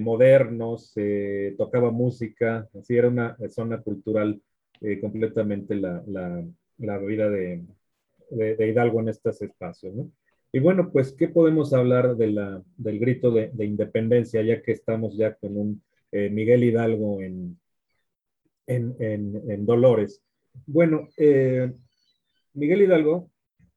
modernos, 0.00 0.92
eh, 0.96 1.54
tocaba 1.56 1.90
música, 1.90 2.68
así 2.78 2.94
era 2.94 3.08
una 3.08 3.38
zona 3.48 3.80
cultural 3.80 4.38
completamente 5.00 5.76
la, 5.76 6.02
la, 6.76 6.98
vida 6.98 7.30
de, 7.30 7.62
de, 8.36 8.68
Hidalgo 8.68 9.00
en 9.00 9.08
estos 9.08 9.40
espacios. 9.42 9.94
¿no? 9.94 10.10
Y 10.52 10.60
bueno, 10.60 10.90
pues, 10.90 11.12
¿qué 11.12 11.28
podemos 11.28 11.72
hablar 11.72 12.16
de 12.16 12.62
del 12.76 12.98
grito 12.98 13.30
de, 13.30 13.50
de, 13.52 13.64
independencia, 13.64 14.42
ya 14.42 14.62
que 14.62 14.72
estamos 14.72 15.16
ya 15.16 15.34
con 15.34 15.56
un 15.56 15.82
Miguel 16.12 16.64
Hidalgo 16.64 17.22
en, 17.22 17.58
en, 18.66 18.94
en, 18.98 19.64
Dolores? 19.64 20.22
Bueno, 20.66 21.08
Miguel 22.54 22.82
Hidalgo 22.82 23.30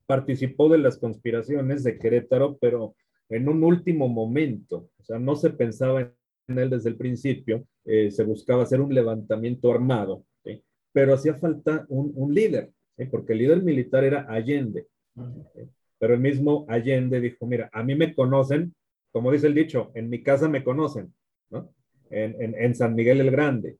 participó 0.05 0.69
de 0.69 0.77
las 0.77 0.97
conspiraciones 0.97 1.83
de 1.83 1.97
Querétaro, 1.97 2.57
pero 2.59 2.95
en 3.29 3.49
un 3.49 3.63
último 3.63 4.07
momento, 4.07 4.89
o 4.99 5.03
sea, 5.03 5.19
no 5.19 5.35
se 5.35 5.49
pensaba 5.51 6.13
en 6.47 6.59
él 6.59 6.69
desde 6.69 6.89
el 6.89 6.97
principio, 6.97 7.65
eh, 7.85 8.11
se 8.11 8.23
buscaba 8.23 8.63
hacer 8.63 8.81
un 8.81 8.93
levantamiento 8.93 9.71
armado, 9.71 10.23
pero 10.91 11.13
hacía 11.13 11.35
falta 11.35 11.85
un, 11.89 12.33
líder, 12.33 12.71
porque 13.11 13.33
el 13.33 13.39
líder 13.39 13.63
militar 13.63 14.03
era 14.03 14.25
Allende, 14.29 14.87
pero 15.99 16.13
el 16.13 16.19
mismo 16.19 16.65
Allende 16.67 17.19
dijo, 17.19 17.45
mira, 17.45 17.69
a 17.73 17.83
mí 17.83 17.95
me 17.95 18.13
conocen, 18.13 18.73
como 19.11 19.31
dice 19.31 19.47
el 19.47 19.53
dicho, 19.53 19.91
en 19.93 20.09
mi 20.09 20.23
casa 20.23 20.47
me 20.47 20.63
conocen, 20.63 21.13
¿no? 21.49 21.69
En, 22.09 22.55
en, 22.55 22.75
San 22.75 22.95
Miguel 22.95 23.19
el 23.19 23.31
Grande. 23.31 23.77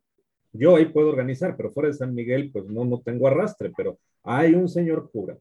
Yo 0.51 0.75
ahí 0.75 0.85
puedo 0.85 1.09
organizar, 1.09 1.55
pero 1.55 1.71
fuera 1.71 1.89
de 1.89 1.95
San 1.95 2.13
Miguel, 2.13 2.49
pues 2.51 2.65
no, 2.65 2.83
no 2.83 3.01
tengo 3.01 3.27
arrastre, 3.27 3.71
pero 3.75 3.99
hay 4.23 4.55
un 4.55 4.67
señor 4.67 5.09
cura 5.11 5.37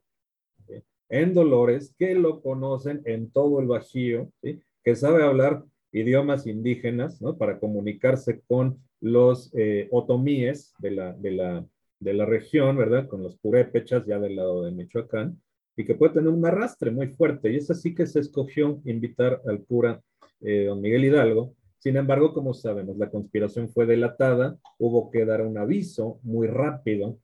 en 1.08 1.34
Dolores, 1.34 1.94
que 1.98 2.14
lo 2.14 2.40
conocen 2.42 3.02
en 3.04 3.30
todo 3.30 3.60
el 3.60 3.66
Bajío, 3.66 4.32
que 4.42 4.96
sabe 4.96 5.22
hablar 5.22 5.62
idiomas 5.92 6.46
indígenas 6.46 7.22
¿no? 7.22 7.36
para 7.36 7.58
comunicarse 7.60 8.40
con 8.48 8.78
los 9.00 9.52
eh, 9.54 9.88
otomíes 9.92 10.74
de 10.78 10.90
la, 10.90 11.12
de, 11.12 11.30
la, 11.30 11.66
de 12.00 12.14
la 12.14 12.26
región, 12.26 12.76
¿verdad? 12.76 13.08
Con 13.08 13.22
los 13.22 13.36
purépechas 13.36 14.04
ya 14.06 14.18
del 14.18 14.36
lado 14.36 14.64
de 14.64 14.72
Michoacán, 14.72 15.40
y 15.76 15.84
que 15.84 15.94
puede 15.94 16.14
tener 16.14 16.28
un 16.28 16.46
arrastre 16.46 16.90
muy 16.90 17.08
fuerte. 17.08 17.52
Y 17.52 17.56
es 17.56 17.70
así 17.70 17.94
que 17.94 18.06
se 18.06 18.20
escogió 18.20 18.80
invitar 18.84 19.40
al 19.46 19.64
cura 19.64 20.00
eh, 20.40 20.66
don 20.66 20.80
Miguel 20.80 21.04
Hidalgo. 21.04 21.54
Sin 21.78 21.96
embargo, 21.96 22.32
como 22.32 22.54
sabemos, 22.54 22.96
la 22.96 23.10
conspiración 23.10 23.68
fue 23.68 23.86
delatada, 23.86 24.56
hubo 24.78 25.10
que 25.10 25.24
dar 25.24 25.42
un 25.42 25.58
aviso 25.58 26.18
muy 26.22 26.46
rápido 26.46 27.18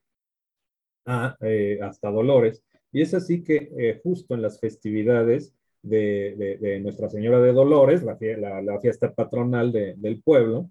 a, 1.07 1.37
eh, 1.41 1.79
hasta 1.83 2.11
Dolores, 2.11 2.63
y 2.93 3.03
es 3.03 3.15
así 3.15 3.43
que 3.43 3.71
eh, 3.79 4.01
justo 4.03 4.35
en 4.35 4.43
las 4.43 4.61
festividades 4.61 5.55
de, 5.83 6.79
Nuestra 6.83 7.09
Señora 7.09 7.41
de 7.41 7.53
Dolores, 7.53 8.03
la, 8.03 8.19
fiesta 8.81 9.15
patronal 9.15 9.73
del 9.73 10.23
pueblo, 10.23 10.69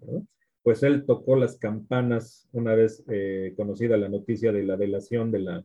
pues 0.62 0.82
él 0.82 1.04
tocó 1.06 1.36
las 1.36 1.56
campanas 1.56 2.48
una 2.52 2.74
vez 2.74 3.02
eh, 3.08 3.54
conocida 3.56 3.96
la 3.96 4.08
noticia 4.08 4.52
de 4.52 4.62
la 4.64 4.76
delación 4.76 5.30
de 5.30 5.38
la, 5.40 5.64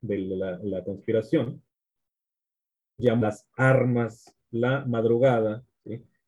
de 0.00 0.18
la, 0.18 0.84
conspiración, 0.84 1.62
llama 2.98 3.28
las 3.28 3.46
armas 3.56 4.34
la 4.50 4.84
madrugada 4.84 5.64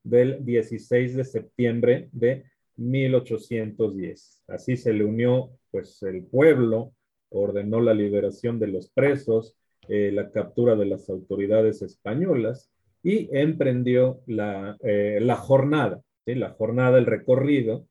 del 0.02 0.44
16 0.44 1.16
de 1.16 1.24
septiembre 1.24 2.08
de 2.12 2.44
1810. 2.76 4.44
Así 4.48 4.76
se 4.76 4.92
le 4.92 5.04
unió 5.04 5.50
pues 5.70 6.02
el 6.02 6.24
pueblo 6.24 6.92
ordenó 7.30 7.80
la 7.80 7.94
liberación 7.94 8.58
de 8.58 8.68
los 8.68 8.88
presos, 8.88 9.54
eh, 9.88 10.10
la 10.12 10.30
captura 10.30 10.76
de 10.76 10.86
las 10.86 11.08
autoridades 11.08 11.82
españolas 11.82 12.70
y 13.02 13.28
emprendió 13.36 14.20
la, 14.26 14.76
eh, 14.80 15.18
la 15.20 15.36
jornada, 15.36 16.02
¿sí? 16.28 16.34
la 16.34 16.50
jornada, 16.50 16.98
el 16.98 17.06
recorrido. 17.06 17.86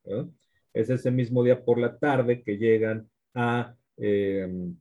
Es 0.74 0.90
ese 0.92 1.10
mismo 1.10 1.44
día 1.44 1.66
por 1.66 1.80
la 1.80 1.98
tarde 1.98 2.44
que 2.44 2.58
llegan 2.58 3.10
a, 3.34 3.76
em, 3.98 4.76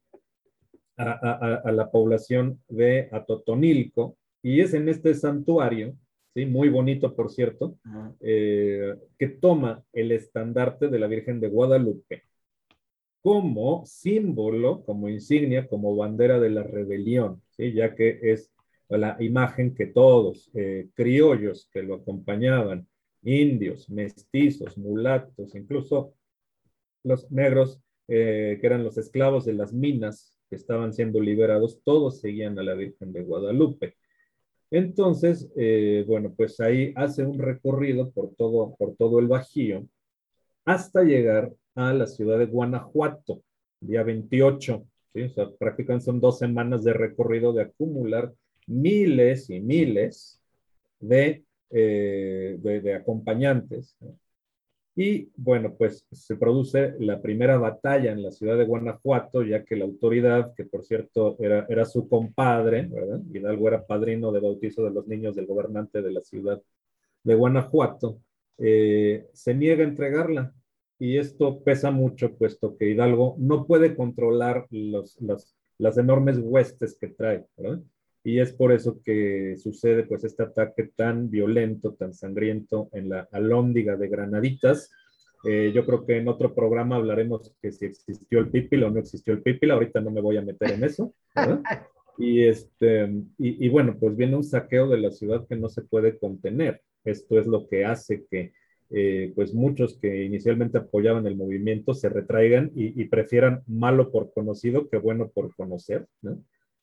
a, 0.98 1.60
a, 1.64 1.72
la 1.72 1.90
población 1.90 2.60
de 2.68 3.08
Atotonilco 3.12 4.18
y 4.42 4.60
es 4.60 4.74
en 4.74 4.88
este 4.90 5.14
santuario, 5.14 5.94
¿sí? 6.34 6.44
muy 6.44 6.68
bonito 6.68 7.14
por 7.16 7.30
cierto, 7.30 7.78
eh, 8.20 8.94
que 9.18 9.28
toma 9.28 9.82
el 9.92 10.12
estandarte 10.12 10.88
de 10.88 10.98
la 10.98 11.06
Virgen 11.06 11.40
de 11.40 11.48
Guadalupe 11.48 12.24
como 13.22 13.84
símbolo, 13.86 14.84
como 14.84 15.08
insignia, 15.08 15.66
como 15.66 15.96
bandera 15.96 16.38
de 16.38 16.50
la 16.50 16.62
rebelión, 16.62 17.42
¿sí? 17.56 17.72
ya 17.72 17.94
que 17.94 18.20
es 18.22 18.52
la 18.88 19.16
imagen 19.18 19.74
que 19.74 19.86
todos, 19.86 20.50
eh, 20.54 20.88
criollos 20.94 21.68
que 21.72 21.82
lo 21.82 21.96
acompañaban, 21.96 22.86
indios, 23.26 23.90
mestizos, 23.90 24.78
mulatos, 24.78 25.54
incluso 25.54 26.14
los 27.02 27.30
negros, 27.30 27.80
eh, 28.08 28.58
que 28.60 28.66
eran 28.66 28.84
los 28.84 28.96
esclavos 28.98 29.44
de 29.44 29.54
las 29.54 29.72
minas 29.72 30.34
que 30.48 30.56
estaban 30.56 30.94
siendo 30.94 31.20
liberados, 31.20 31.80
todos 31.82 32.20
seguían 32.20 32.58
a 32.58 32.62
la 32.62 32.74
Virgen 32.74 33.12
de 33.12 33.22
Guadalupe. 33.22 33.96
Entonces, 34.70 35.48
eh, 35.56 36.04
bueno, 36.06 36.32
pues 36.36 36.60
ahí 36.60 36.92
hace 36.96 37.24
un 37.24 37.38
recorrido 37.38 38.10
por 38.10 38.34
todo, 38.34 38.74
por 38.76 38.96
todo 38.96 39.18
el 39.18 39.28
Bajío 39.28 39.86
hasta 40.64 41.02
llegar 41.02 41.52
a 41.74 41.92
la 41.94 42.06
ciudad 42.06 42.38
de 42.38 42.46
Guanajuato, 42.46 43.42
día 43.80 44.02
28. 44.02 44.84
¿sí? 45.14 45.22
O 45.22 45.30
sea, 45.30 45.50
prácticamente 45.58 46.04
son 46.06 46.20
dos 46.20 46.38
semanas 46.38 46.84
de 46.84 46.92
recorrido 46.92 47.52
de 47.52 47.62
acumular 47.62 48.32
miles 48.66 49.48
y 49.48 49.60
miles 49.60 50.42
de, 50.98 51.44
eh, 51.70 52.56
de, 52.60 52.94
acompañantes. 52.94 53.96
Y 54.94 55.30
bueno, 55.36 55.74
pues 55.76 56.06
se 56.10 56.36
produce 56.36 56.94
la 56.98 57.20
primera 57.20 57.58
batalla 57.58 58.12
en 58.12 58.22
la 58.22 58.30
ciudad 58.30 58.56
de 58.56 58.64
Guanajuato, 58.64 59.42
ya 59.42 59.62
que 59.62 59.76
la 59.76 59.84
autoridad, 59.84 60.54
que 60.54 60.64
por 60.64 60.84
cierto 60.84 61.36
era, 61.38 61.66
era 61.68 61.84
su 61.84 62.08
compadre. 62.08 62.88
Hidalgo 63.32 63.68
era 63.68 63.86
padrino 63.86 64.32
de 64.32 64.40
bautizo 64.40 64.84
de 64.84 64.90
los 64.90 65.06
niños 65.06 65.36
del 65.36 65.46
gobernante 65.46 66.00
de 66.00 66.12
la 66.12 66.22
ciudad 66.22 66.62
de 67.24 67.34
Guanajuato, 67.34 68.20
eh, 68.58 69.26
se 69.32 69.54
niega 69.54 69.84
a 69.84 69.88
entregarla. 69.88 70.54
Y 70.98 71.18
esto 71.18 71.62
pesa 71.62 71.90
mucho, 71.90 72.34
puesto 72.36 72.76
que 72.76 72.88
Hidalgo 72.88 73.36
no 73.38 73.66
puede 73.66 73.94
controlar 73.94 74.66
los, 74.70 75.18
las 75.78 75.98
enormes 75.98 76.38
huestes 76.38 76.96
que 76.98 77.08
trae, 77.08 77.44
¿verdad? 77.56 77.82
Y 78.26 78.40
es 78.40 78.52
por 78.52 78.72
eso 78.72 79.00
que 79.04 79.54
sucede 79.56 80.02
pues 80.02 80.24
este 80.24 80.42
ataque 80.42 80.90
tan 80.96 81.30
violento, 81.30 81.94
tan 81.94 82.12
sangriento 82.12 82.88
en 82.92 83.08
la 83.08 83.28
alóndiga 83.30 83.96
de 83.96 84.08
Granaditas. 84.08 84.90
Eh, 85.44 85.70
yo 85.72 85.86
creo 85.86 86.04
que 86.04 86.16
en 86.16 86.26
otro 86.26 86.52
programa 86.52 86.96
hablaremos 86.96 87.54
que 87.62 87.70
si 87.70 87.86
existió 87.86 88.40
el 88.40 88.48
pipil 88.48 88.82
o 88.82 88.90
no 88.90 88.98
existió 88.98 89.32
el 89.32 89.42
pipil, 89.42 89.70
ahorita 89.70 90.00
no 90.00 90.10
me 90.10 90.20
voy 90.20 90.38
a 90.38 90.42
meter 90.42 90.72
en 90.72 90.82
eso. 90.82 91.14
Y, 92.18 92.44
este, 92.44 93.12
y, 93.36 93.68
bueno, 93.68 93.94
pues 94.00 94.16
viene 94.16 94.36
un 94.36 94.42
saqueo 94.42 94.88
de 94.88 94.96
la 94.96 95.10
ciudad 95.10 95.46
que 95.46 95.54
no 95.54 95.68
se 95.68 95.82
puede 95.82 96.18
contener. 96.18 96.80
Esto 97.04 97.38
es 97.38 97.46
lo 97.46 97.68
que 97.68 97.84
hace 97.84 98.24
que 98.30 98.54
eh, 98.88 99.34
pues 99.36 99.52
muchos 99.52 99.98
que 99.98 100.24
inicialmente 100.24 100.78
apoyaban 100.78 101.26
el 101.26 101.36
movimiento 101.36 101.92
se 101.92 102.08
retraigan 102.08 102.72
y, 102.74 102.98
y, 102.98 103.04
prefieran 103.04 103.62
malo 103.66 104.10
por 104.10 104.32
conocido 104.32 104.88
que 104.88 104.96
bueno 104.96 105.28
por 105.28 105.54
conocer. 105.54 106.06
¿no? 106.22 106.42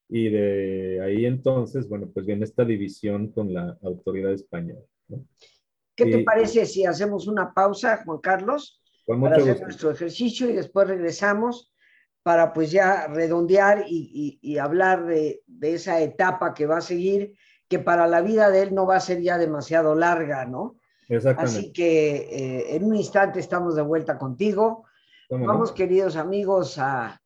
Y 0.10 0.30
de 0.30 1.02
ahí 1.04 1.26
entonces, 1.26 1.88
bueno, 1.88 2.10
pues 2.14 2.26
viene 2.26 2.44
esta 2.44 2.64
división 2.64 3.32
con 3.32 3.54
la 3.54 3.78
autoridad 3.82 4.34
española. 4.34 4.82
¿Qué 5.96 6.06
te 6.06 6.24
parece 6.24 6.66
si 6.66 6.86
hacemos 6.86 7.28
una 7.28 7.54
pausa, 7.54 8.04
Juan 8.04 8.20
Carlos, 8.20 8.82
para 9.06 9.38
hacer 9.38 9.62
nuestro 9.62 9.92
ejercicio 9.92 10.50
y 10.50 10.54
después 10.54 10.88
regresamos 10.88 11.74
para 12.24 12.54
pues 12.54 12.72
ya 12.72 13.08
redondear 13.08 13.86
y, 13.88 14.40
y, 14.42 14.58
hablar 14.58 15.06
de, 15.06 15.44
de, 15.46 15.74
esa 15.74 16.02
etapa 16.02 16.54
que 16.54 16.66
va 16.66 16.78
a 16.78 16.82
seguir, 16.82 17.34
que 17.68 17.80
para 17.80 18.08
la 18.08 18.22
vida 18.22 18.50
de 18.50 18.62
él 18.62 18.74
no 18.74 18.86
va 18.86 18.96
a 18.96 19.02
ser 19.02 19.22
ya 19.22 19.38
demasiado 19.38 19.94
larga, 19.94 20.46
¿no? 20.46 20.78
Exactamente. 21.10 21.60
Así 21.60 21.74
que 21.74 22.16
eh, 22.16 22.76
en 22.76 22.86
un 22.86 22.96
instante 22.96 23.40
estamos 23.40 23.76
de 23.76 23.82
vuelta 23.82 24.18
contigo. 24.18 24.86
Vamos, 25.30 25.72
queridos 25.72 26.16
amigos, 26.16 26.78
a 26.78 27.20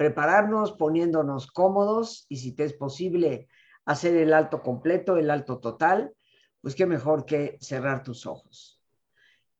prepararnos 0.00 0.72
poniéndonos 0.72 1.48
cómodos 1.48 2.24
y 2.30 2.38
si 2.38 2.52
te 2.52 2.64
es 2.64 2.72
posible 2.72 3.48
hacer 3.84 4.16
el 4.16 4.32
alto 4.32 4.62
completo, 4.62 5.18
el 5.18 5.28
alto 5.28 5.58
total, 5.58 6.14
pues 6.62 6.74
qué 6.74 6.86
mejor 6.86 7.26
que 7.26 7.58
cerrar 7.60 8.02
tus 8.02 8.24
ojos. 8.24 8.80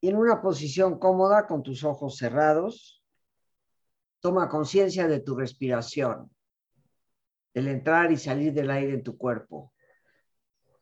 Y 0.01 0.09
en 0.09 0.17
una 0.17 0.41
posición 0.41 0.99
cómoda 0.99 1.47
con 1.47 1.63
tus 1.63 1.85
ojos 1.85 2.17
cerrados, 2.17 3.05
toma 4.21 4.49
conciencia 4.49 5.07
de 5.09 5.21
tu 5.21 5.37
respiración, 5.37 6.35
del 7.53 7.69
entrar 7.69 8.11
y 8.11 8.17
salir 8.17 8.55
del 8.55 8.71
aire 8.71 8.95
en 8.95 9.03
tu 9.03 9.19
cuerpo. 9.19 9.75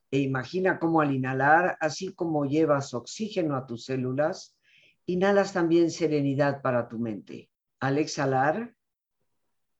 E 0.09 0.19
imagina 0.19 0.79
cómo 0.79 1.01
al 1.01 1.13
inhalar, 1.13 1.77
así 1.81 2.13
como 2.13 2.45
llevas 2.45 2.93
oxígeno 2.93 3.57
a 3.57 3.65
tus 3.65 3.83
células, 3.83 4.57
inhalas 5.05 5.51
también 5.51 5.91
serenidad 5.91 6.61
para 6.61 6.87
tu 6.87 6.97
mente. 6.97 7.51
Al 7.81 7.97
exhalar, 7.97 8.73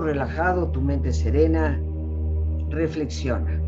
Relajado, 0.00 0.68
tu 0.68 0.80
mente 0.80 1.12
serena, 1.12 1.80
reflexiona. 2.70 3.60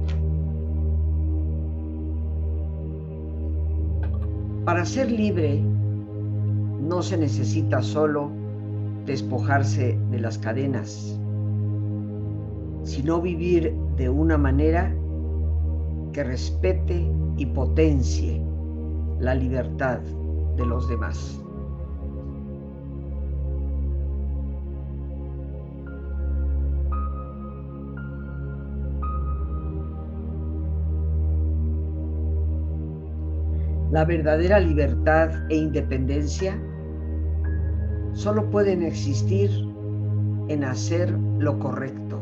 Para 4.65 4.85
ser 4.85 5.11
libre 5.11 5.63
no 6.81 7.03
se 7.03 7.17
necesita 7.17 7.83
solo 7.83 8.31
despojarse 9.07 9.99
de 10.11 10.21
las 10.21 10.39
cadenas, 10.39 11.19
sino 12.83 13.21
vivir 13.21 13.75
de 13.97 14.09
una 14.09 14.37
manera 14.37 14.95
que 16.13 16.25
respete 16.25 17.11
y 17.37 17.47
potencie 17.47 18.43
la 19.21 19.35
libertad 19.35 20.01
de 20.57 20.67
los 20.67 20.89
demás. 20.89 21.41
La 33.99 34.05
verdadera 34.05 34.61
libertad 34.61 35.29
e 35.51 35.57
independencia 35.57 36.57
solo 38.13 38.49
pueden 38.49 38.85
existir 38.85 39.51
en 40.47 40.63
hacer 40.63 41.11
lo 41.11 41.59
correcto. 41.59 42.21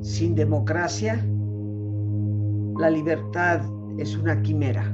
Sin 0.00 0.34
democracia, 0.34 1.22
la 2.78 2.88
libertad 2.88 3.60
es 3.98 4.16
una 4.16 4.40
quimera. 4.40 4.93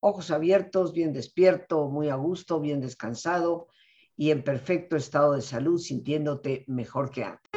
ojos 0.00 0.30
abiertos, 0.30 0.92
bien 0.92 1.12
despierto, 1.12 1.88
muy 1.88 2.08
a 2.08 2.14
gusto, 2.14 2.60
bien 2.60 2.80
descansado 2.80 3.68
y 4.16 4.30
en 4.30 4.42
perfecto 4.42 4.96
estado 4.96 5.34
de 5.34 5.42
salud, 5.42 5.78
sintiéndote 5.78 6.64
mejor 6.66 7.10
que 7.10 7.24
antes. 7.24 7.48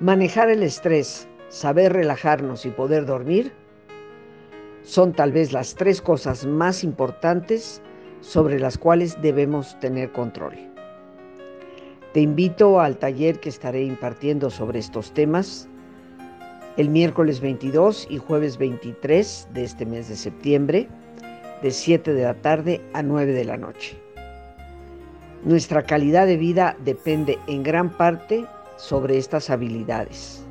Manejar 0.00 0.50
el 0.50 0.62
estrés, 0.62 1.26
saber 1.48 1.92
relajarnos 1.92 2.66
y 2.66 2.70
poder 2.70 3.06
dormir 3.06 3.52
son 4.82 5.12
tal 5.12 5.32
vez 5.32 5.52
las 5.52 5.74
tres 5.74 6.00
cosas 6.00 6.46
más 6.46 6.84
importantes 6.84 7.82
sobre 8.20 8.60
las 8.60 8.78
cuales 8.78 9.20
debemos 9.20 9.78
tener 9.80 10.12
control. 10.12 10.54
Te 12.12 12.20
invito 12.20 12.80
al 12.80 12.98
taller 12.98 13.40
que 13.40 13.48
estaré 13.48 13.82
impartiendo 13.82 14.48
sobre 14.48 14.78
estos 14.78 15.12
temas 15.12 15.68
el 16.76 16.90
miércoles 16.90 17.40
22 17.40 18.06
y 18.10 18.18
jueves 18.18 18.58
23 18.58 19.48
de 19.52 19.64
este 19.64 19.86
mes 19.86 20.08
de 20.08 20.16
septiembre 20.16 20.88
de 21.62 21.70
7 21.70 22.12
de 22.12 22.22
la 22.22 22.34
tarde 22.34 22.82
a 22.92 23.02
9 23.02 23.32
de 23.32 23.44
la 23.44 23.56
noche. 23.56 23.96
Nuestra 25.44 25.82
calidad 25.82 26.26
de 26.26 26.36
vida 26.36 26.76
depende 26.84 27.38
en 27.46 27.62
gran 27.62 27.90
parte 27.96 28.44
sobre 28.76 29.16
estas 29.16 29.48
habilidades. 29.48 30.44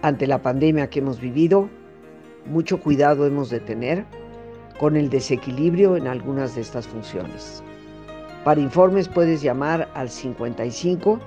Ante 0.00 0.26
la 0.26 0.40
pandemia 0.40 0.88
que 0.88 1.00
hemos 1.00 1.20
vivido, 1.20 1.68
mucho 2.46 2.80
cuidado 2.80 3.26
hemos 3.26 3.50
de 3.50 3.60
tener 3.60 4.06
con 4.78 4.96
el 4.96 5.10
desequilibrio 5.10 5.96
en 5.96 6.06
algunas 6.06 6.54
de 6.54 6.62
estas 6.62 6.86
funciones. 6.86 7.62
Para 8.44 8.60
informes 8.60 9.08
puedes 9.08 9.42
llamar 9.42 9.90
al 9.94 10.08
55 10.08 11.18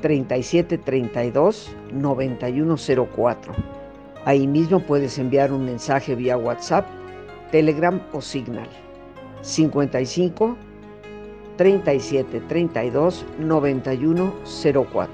37 0.00 0.78
32 0.78 1.74
9104. 1.92 3.52
Ahí 4.24 4.46
mismo 4.46 4.80
puedes 4.80 5.18
enviar 5.18 5.52
un 5.52 5.64
mensaje 5.64 6.14
vía 6.14 6.36
WhatsApp, 6.36 6.86
Telegram 7.50 8.00
o 8.12 8.20
Signal. 8.20 8.68
55 9.42 10.56
37 11.56 12.40
32 12.48 13.26
9104. 13.38 15.12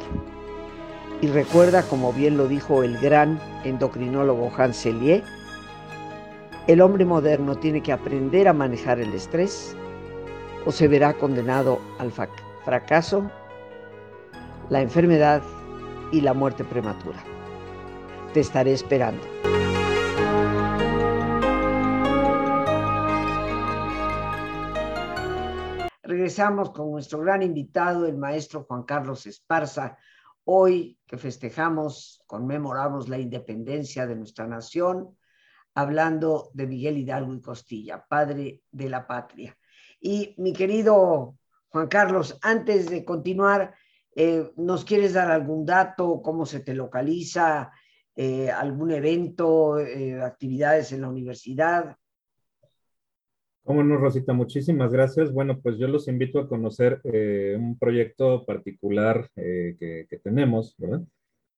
Y 1.23 1.27
recuerda, 1.27 1.83
como 1.83 2.12
bien 2.12 2.37
lo 2.37 2.49
dijo 2.49 2.83
el 2.83 2.99
gran 2.99 3.38
endocrinólogo 3.64 4.51
Hans 4.57 4.77
Selye, 4.77 5.23
el 6.66 6.81
hombre 6.81 7.05
moderno 7.05 7.57
tiene 7.57 7.83
que 7.83 7.93
aprender 7.93 8.49
a 8.49 8.53
manejar 8.53 9.01
el 9.01 9.12
estrés 9.12 9.77
o 10.64 10.73
se 10.73 10.88
verá 10.88 11.14
condenado 11.14 11.81
al 11.99 12.12
fracaso, 12.64 13.31
la 14.70 14.80
enfermedad 14.80 15.42
y 16.12 16.20
la 16.20 16.33
muerte 16.33 16.64
prematura. 16.64 17.22
Te 18.33 18.40
estaré 18.40 18.72
esperando. 18.72 19.22
Regresamos 26.04 26.70
con 26.70 26.92
nuestro 26.92 27.18
gran 27.20 27.42
invitado, 27.42 28.06
el 28.06 28.16
maestro 28.16 28.64
Juan 28.64 28.85
Carlos 28.85 29.26
Esparza. 29.26 29.98
Hoy 30.44 30.98
que 31.04 31.18
festejamos, 31.18 32.22
conmemoramos 32.26 33.09
la 33.09 33.18
independencia 33.18 34.06
de 34.06 34.16
nuestra 34.16 34.46
nación, 34.46 35.16
hablando 35.74 36.50
de 36.54 36.66
Miguel 36.68 36.98
Hidalgo 36.98 37.35
y 37.35 37.40
Costilla, 37.40 38.04
padre 38.09 38.62
de 38.70 38.88
la 38.88 39.06
patria. 39.06 39.56
Y 40.00 40.35
mi 40.38 40.52
querido 40.52 41.37
Juan 41.68 41.88
Carlos, 41.88 42.38
antes 42.42 42.88
de 42.88 43.04
continuar, 43.04 43.74
eh, 44.14 44.51
¿nos 44.57 44.85
quieres 44.85 45.14
dar 45.14 45.31
algún 45.31 45.64
dato? 45.64 46.20
¿Cómo 46.23 46.46
se 46.46 46.61
te 46.61 46.75
localiza? 46.75 47.70
Eh, 48.16 48.51
¿Algún 48.51 48.90
evento? 48.90 49.79
Eh, 49.79 50.20
¿Actividades 50.20 50.92
en 50.92 51.03
la 51.03 51.09
universidad? 51.09 51.96
Cómo 53.62 53.83
no, 53.83 53.96
Rosita, 53.96 54.33
muchísimas 54.33 54.92
gracias. 54.92 55.33
Bueno, 55.33 55.61
pues 55.61 55.79
yo 55.79 55.87
los 55.87 56.09
invito 56.09 56.40
a 56.40 56.49
conocer 56.49 57.01
un 57.05 57.79
proyecto 57.79 58.44
particular 58.44 59.31
que, 59.35 60.20
tenemos, 60.25 60.75
¿verdad? 60.79 61.03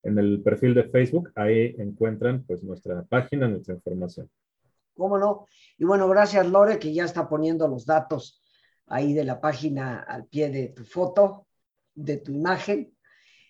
en 0.08 0.18
el 0.18 0.42
perfil 0.42 0.74
de 0.74 0.86
Facebook, 0.86 1.32
ahí 1.36 1.76
encuentran 1.78 2.44
pues 2.44 2.64
nuestra 2.64 3.04
página, 3.04 3.48
nuestra 3.48 3.76
información. 3.76 4.30
¿Cómo 4.96 5.18
no? 5.18 5.46
Y 5.78 5.86
bueno, 5.86 6.08
gracias 6.08 6.48
Lore, 6.48 6.80
que 6.80 6.94
ya 6.94 7.04
está 7.04 7.28
poniendo 7.28 7.68
los 7.68 7.86
datos 7.86 8.42
ahí 8.88 9.14
de 9.14 9.26
la 9.26 9.42
página 9.42 10.00
al 10.00 10.26
pie 10.26 10.50
de 10.50 10.70
tu 10.70 10.86
foto, 10.86 11.48
de 11.94 12.18
tu 12.18 12.32
imagen. 12.32 12.96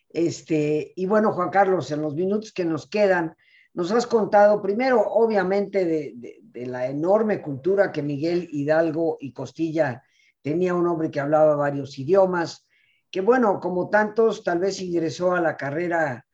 Este, 0.09 0.93
y 0.95 1.05
bueno, 1.05 1.33
Juan 1.33 1.49
Carlos, 1.49 1.91
en 1.91 2.01
los 2.01 2.15
minutos 2.15 2.51
que 2.51 2.65
nos 2.65 2.87
quedan, 2.87 3.35
nos 3.73 3.91
has 3.91 4.07
contado 4.07 4.61
primero, 4.61 5.01
obviamente, 5.01 5.85
de, 5.85 6.39
de 6.41 6.65
la 6.65 6.87
enorme 6.87 7.41
cultura 7.41 7.91
que 7.91 8.01
Miguel 8.01 8.47
Hidalgo 8.51 9.17
y 9.19 9.33
Costilla 9.33 10.03
tenía 10.41 10.73
un 10.73 10.87
hombre 10.87 11.11
que 11.11 11.19
hablaba 11.19 11.55
varios 11.55 11.97
idiomas, 11.99 12.65
que 13.11 13.21
bueno, 13.21 13.59
como 13.59 13.89
tantos, 13.89 14.43
tal 14.43 14.59
vez 14.59 14.81
ingresó 14.81 15.33
a 15.33 15.41
la 15.41 15.55
carrera 15.55 16.25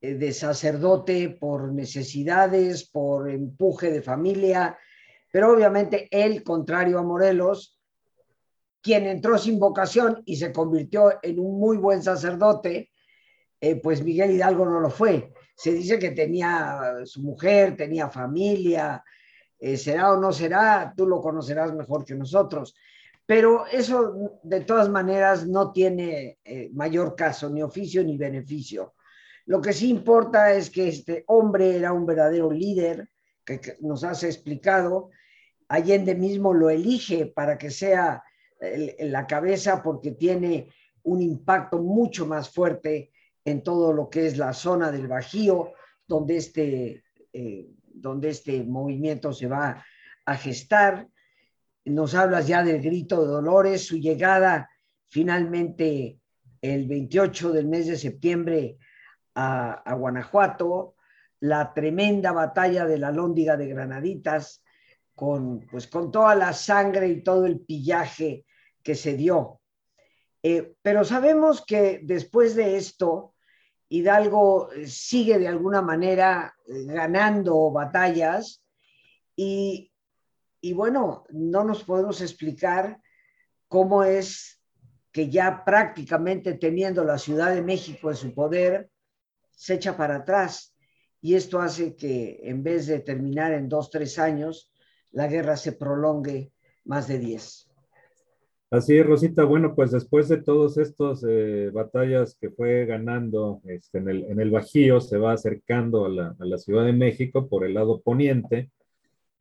eh, 0.00 0.14
de 0.14 0.32
sacerdote 0.32 1.30
por 1.30 1.72
necesidades, 1.72 2.88
por 2.88 3.28
empuje 3.28 3.90
de 3.90 4.02
familia, 4.02 4.78
pero 5.32 5.52
obviamente 5.52 6.08
él, 6.10 6.42
contrario 6.42 6.98
a 6.98 7.02
Morelos, 7.02 7.78
quien 8.80 9.06
entró 9.06 9.38
sin 9.38 9.58
vocación 9.58 10.22
y 10.24 10.36
se 10.36 10.52
convirtió 10.52 11.18
en 11.22 11.40
un 11.40 11.58
muy 11.58 11.76
buen 11.76 12.02
sacerdote, 12.02 12.90
eh, 13.60 13.76
pues 13.76 14.02
Miguel 14.02 14.32
Hidalgo 14.32 14.64
no 14.64 14.80
lo 14.80 14.90
fue. 14.90 15.32
Se 15.54 15.72
dice 15.72 15.98
que 15.98 16.12
tenía 16.12 17.04
su 17.04 17.22
mujer, 17.22 17.76
tenía 17.76 18.08
familia, 18.08 19.02
eh, 19.58 19.76
será 19.76 20.12
o 20.12 20.20
no 20.20 20.32
será, 20.32 20.92
tú 20.96 21.06
lo 21.06 21.20
conocerás 21.20 21.74
mejor 21.74 22.04
que 22.04 22.14
nosotros. 22.14 22.74
Pero 23.26 23.66
eso 23.66 24.38
de 24.42 24.60
todas 24.60 24.88
maneras 24.88 25.46
no 25.46 25.70
tiene 25.72 26.38
mayor 26.72 27.14
caso, 27.14 27.50
ni 27.50 27.62
oficio 27.62 28.02
ni 28.02 28.16
beneficio. 28.16 28.94
Lo 29.44 29.60
que 29.60 29.74
sí 29.74 29.90
importa 29.90 30.54
es 30.54 30.70
que 30.70 30.88
este 30.88 31.24
hombre 31.26 31.76
era 31.76 31.92
un 31.92 32.06
verdadero 32.06 32.50
líder, 32.50 33.10
que, 33.44 33.60
nos 33.80 34.02
has 34.04 34.22
explicado. 34.22 35.10
Allende 35.68 36.14
mismo 36.14 36.54
lo 36.54 36.70
elige 36.70 37.26
para 37.26 37.58
que 37.58 37.70
sea 37.70 38.22
la 39.00 39.26
cabeza 39.26 39.82
porque 39.82 40.12
tiene 40.12 40.68
un 41.02 41.22
impacto 41.22 41.78
mucho 41.78 42.26
más 42.26 42.50
fuerte 42.50 43.10
en 43.50 43.62
todo 43.62 43.92
lo 43.92 44.10
que 44.10 44.26
es 44.26 44.36
la 44.36 44.52
zona 44.52 44.90
del 44.90 45.08
Bajío, 45.08 45.72
donde 46.06 46.36
este, 46.36 47.04
eh, 47.32 47.68
donde 47.86 48.30
este 48.30 48.62
movimiento 48.64 49.32
se 49.32 49.46
va 49.46 49.84
a 50.24 50.36
gestar. 50.36 51.08
Nos 51.84 52.14
hablas 52.14 52.46
ya 52.46 52.62
del 52.62 52.82
grito 52.82 53.22
de 53.22 53.28
Dolores, 53.28 53.86
su 53.86 53.96
llegada 53.96 54.68
finalmente 55.08 56.18
el 56.60 56.86
28 56.86 57.52
del 57.52 57.66
mes 57.66 57.86
de 57.86 57.96
septiembre 57.96 58.78
a, 59.34 59.94
Guanajuato, 59.94 60.96
la 61.40 61.72
tremenda 61.72 62.32
batalla 62.32 62.84
de 62.84 62.98
la 62.98 63.12
Lóndiga 63.12 63.56
de 63.56 63.68
Granaditas, 63.68 64.62
con, 65.14 65.60
pues, 65.70 65.86
con 65.86 66.10
toda 66.10 66.34
la 66.34 66.52
sangre 66.52 67.08
y 67.08 67.22
todo 67.22 67.46
el 67.46 67.60
pillaje 67.60 68.44
que 68.82 68.94
se 68.94 69.16
dio. 69.16 69.60
Eh, 70.42 70.74
pero 70.82 71.04
sabemos 71.04 71.64
que 71.64 72.00
después 72.02 72.54
de 72.54 72.76
esto, 72.76 73.34
Hidalgo 73.88 74.68
sigue 74.86 75.38
de 75.38 75.48
alguna 75.48 75.82
manera 75.82 76.54
eh, 76.66 76.84
ganando 76.84 77.70
batallas 77.70 78.62
y 79.36 79.92
bueno, 80.74 81.24
no 81.30 81.62
nos 81.62 81.84
podemos 81.84 82.20
explicar 82.20 83.00
cómo 83.68 84.02
es 84.02 84.60
que 85.12 85.30
ya 85.30 85.64
prácticamente 85.64 86.54
teniendo 86.54 87.04
la 87.04 87.18
Ciudad 87.18 87.54
de 87.54 87.62
México 87.62 88.10
en 88.10 88.16
su 88.16 88.34
poder, 88.34 88.90
se 89.50 89.74
echa 89.74 89.96
para 89.96 90.16
atrás. 90.16 90.74
Y 91.20 91.34
esto 91.34 91.60
hace 91.60 91.96
que 91.96 92.40
en 92.44 92.62
vez 92.62 92.86
de 92.86 93.00
terminar 93.00 93.52
en 93.52 93.68
dos, 93.68 93.90
tres 93.90 94.18
años, 94.18 94.72
la 95.10 95.26
guerra 95.26 95.56
se 95.56 95.72
prolongue 95.72 96.52
más 96.84 97.08
de 97.08 97.18
diez. 97.18 97.67
Así 98.70 98.98
es, 98.98 99.06
Rosita. 99.06 99.44
Bueno, 99.44 99.74
pues 99.74 99.92
después 99.92 100.28
de 100.28 100.42
todas 100.42 100.76
estas 100.76 101.24
eh, 101.26 101.70
batallas 101.72 102.36
que 102.38 102.50
fue 102.50 102.84
ganando 102.84 103.62
este, 103.64 103.98
en, 103.98 104.08
el, 104.10 104.24
en, 104.24 104.40
el, 104.40 104.50
Bajío, 104.50 105.00
se 105.00 105.16
va 105.16 105.32
acercando 105.32 106.04
a 106.04 106.08
la, 106.10 106.36
a 106.38 106.44
la, 106.44 106.58
Ciudad 106.58 106.84
de 106.84 106.92
México 106.92 107.48
por 107.48 107.64
el 107.64 107.74
lado 107.74 108.02
poniente 108.02 108.70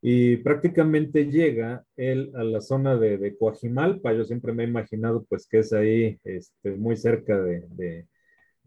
y 0.02 0.38
prácticamente 0.38 1.26
llega 1.26 1.84
él 1.98 2.32
a 2.36 2.44
la 2.44 2.62
zona 2.62 2.96
de, 2.96 3.18
de 3.18 3.38
Coajimalpa. 3.38 4.14
Yo 4.14 4.24
siempre 4.24 4.54
me 4.54 4.64
he 4.64 4.68
imaginado 4.68 5.26
pues 5.28 5.48
que 5.48 5.60
es 5.60 5.74
ahí 5.74 6.20
este, 6.24 6.72
muy 6.72 6.96
cerca 6.96 7.38
de, 7.42 7.66
de, 7.72 8.08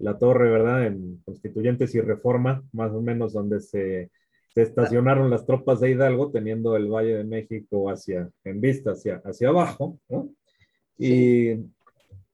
la 0.01 0.19
torre, 0.19 0.51
¿verdad? 0.51 0.87
En 0.87 1.19
Constituyentes 1.25 1.95
y 1.95 2.01
Reforma, 2.01 2.63
más 2.73 2.93
o 2.93 3.01
menos 3.01 3.33
donde 3.33 3.61
se, 3.61 4.11
estacionaron 4.55 5.31
las 5.31 5.47
tropas 5.47 5.81
de 5.81 5.91
Hidalgo, 5.91 6.31
teniendo 6.33 6.77
el 6.77 6.89
Valle 6.89 7.17
de 7.17 7.25
México 7.25 7.91
hacia, 7.91 8.29
en 8.45 8.61
vista 8.61 8.93
hacia, 8.93 9.23
hacia 9.25 9.49
abajo, 9.49 9.99
¿no? 10.09 10.31
Y, 11.03 11.53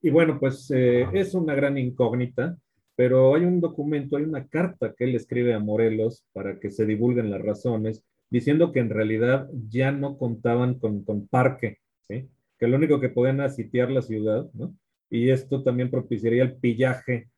y 0.03 0.11
bueno, 0.11 0.41
pues 0.41 0.69
eh, 0.75 1.07
es 1.13 1.35
una 1.35 1.55
gran 1.55 1.79
incógnita, 1.79 2.59
pero 2.97 3.37
hay 3.37 3.45
un 3.45 3.61
documento, 3.61 4.17
hay 4.17 4.25
una 4.25 4.49
carta 4.49 4.93
que 4.93 5.05
él 5.05 5.15
escribe 5.15 5.55
a 5.55 5.61
Morelos 5.61 6.25
para 6.33 6.59
que 6.59 6.71
se 6.71 6.85
divulguen 6.85 7.31
las 7.31 7.43
razones, 7.43 8.05
diciendo 8.29 8.73
que 8.73 8.81
en 8.81 8.91
realidad 8.91 9.49
ya 9.69 9.93
no 9.93 10.19
contaban 10.19 10.81
con, 10.81 11.05
con 11.05 11.29
parque, 11.29 11.79
¿sí? 12.09 12.29
que 12.59 12.67
lo 12.67 12.77
único 12.77 12.99
que 12.99 13.09
podían 13.09 13.41
asitiar 13.41 13.93
la 13.93 14.03
ciudad, 14.03 14.51
¿no? 14.53 14.75
Y 15.11 15.31
esto 15.31 15.63
también 15.63 15.89
propiciaría 15.89 16.43
el 16.43 16.57
pillaje, 16.57 17.29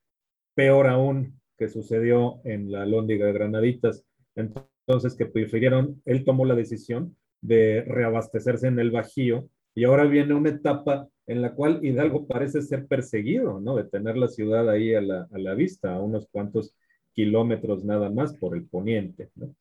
peor 0.55 0.87
aún, 0.87 1.39
que 1.59 1.69
sucedió 1.69 2.41
en 2.45 2.73
la 2.73 2.87
Lóndiga 2.87 3.27
de 3.27 3.35
Granaditas. 3.35 4.03
Entonces, 4.35 5.15
que 5.15 5.27
prefirieron, 5.27 6.01
él 6.07 6.25
tomó 6.25 6.47
la 6.47 6.55
decisión 6.55 7.17
de 7.43 7.83
reabastecerse 7.87 8.69
en 8.69 8.79
el 8.79 8.91
Bajío 8.91 9.51
y 9.75 9.85
ahora 9.85 10.05
viene 10.05 10.33
una 10.33 10.51
etapa 10.51 11.09
en 11.29 11.43
la 11.43 11.55
cual 11.55 11.85
Hidalgo 11.85 12.27
parece 12.27 12.63
ser 12.63 12.87
perseguido, 12.87 13.61
¿no? 13.61 13.77
De 13.77 13.85
tener 13.85 14.17
la 14.17 14.29
ciudad 14.29 14.69
ahí 14.69 14.95
a 14.95 15.01
la, 15.03 15.29
a 15.31 15.39
la 15.39 15.55
vista, 15.55 15.95
a 15.95 16.01
unos 16.01 16.27
cuantos 16.31 16.75
kilómetros 17.13 17.85
nada 17.85 18.11
más 18.11 18.35
por 18.35 18.57
el 18.57 18.65
poniente, 18.67 19.31
¿no? 19.37 19.55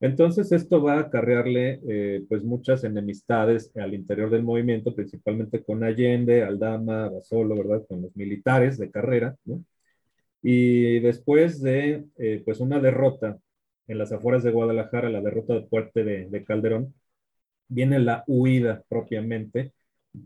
Entonces 0.00 0.50
esto 0.50 0.82
va 0.82 0.94
a 0.94 1.00
acarrearle 1.02 1.80
eh, 1.88 2.24
pues 2.28 2.42
muchas 2.42 2.82
enemistades 2.82 3.70
al 3.76 3.94
interior 3.94 4.30
del 4.30 4.42
movimiento, 4.42 4.94
principalmente 4.96 5.62
con 5.62 5.84
Allende, 5.84 6.42
Aldama, 6.42 7.08
Basolo, 7.08 7.56
¿verdad? 7.56 7.86
Con 7.88 8.02
los 8.02 8.16
militares 8.16 8.78
de 8.78 8.90
carrera, 8.90 9.36
¿no? 9.44 9.64
Y 10.42 11.00
después 11.00 11.62
de 11.62 12.04
eh, 12.18 12.42
pues 12.44 12.60
una 12.60 12.80
derrota 12.80 13.38
en 13.86 13.98
las 13.98 14.12
afueras 14.12 14.42
de 14.42 14.50
Guadalajara, 14.50 15.08
la 15.08 15.20
derrota 15.20 15.54
de 15.54 15.62
Puerte 15.62 16.02
de, 16.04 16.28
de 16.28 16.44
Calderón, 16.44 16.94
viene 17.68 18.00
la 18.00 18.24
huida 18.26 18.84
propiamente 18.88 19.72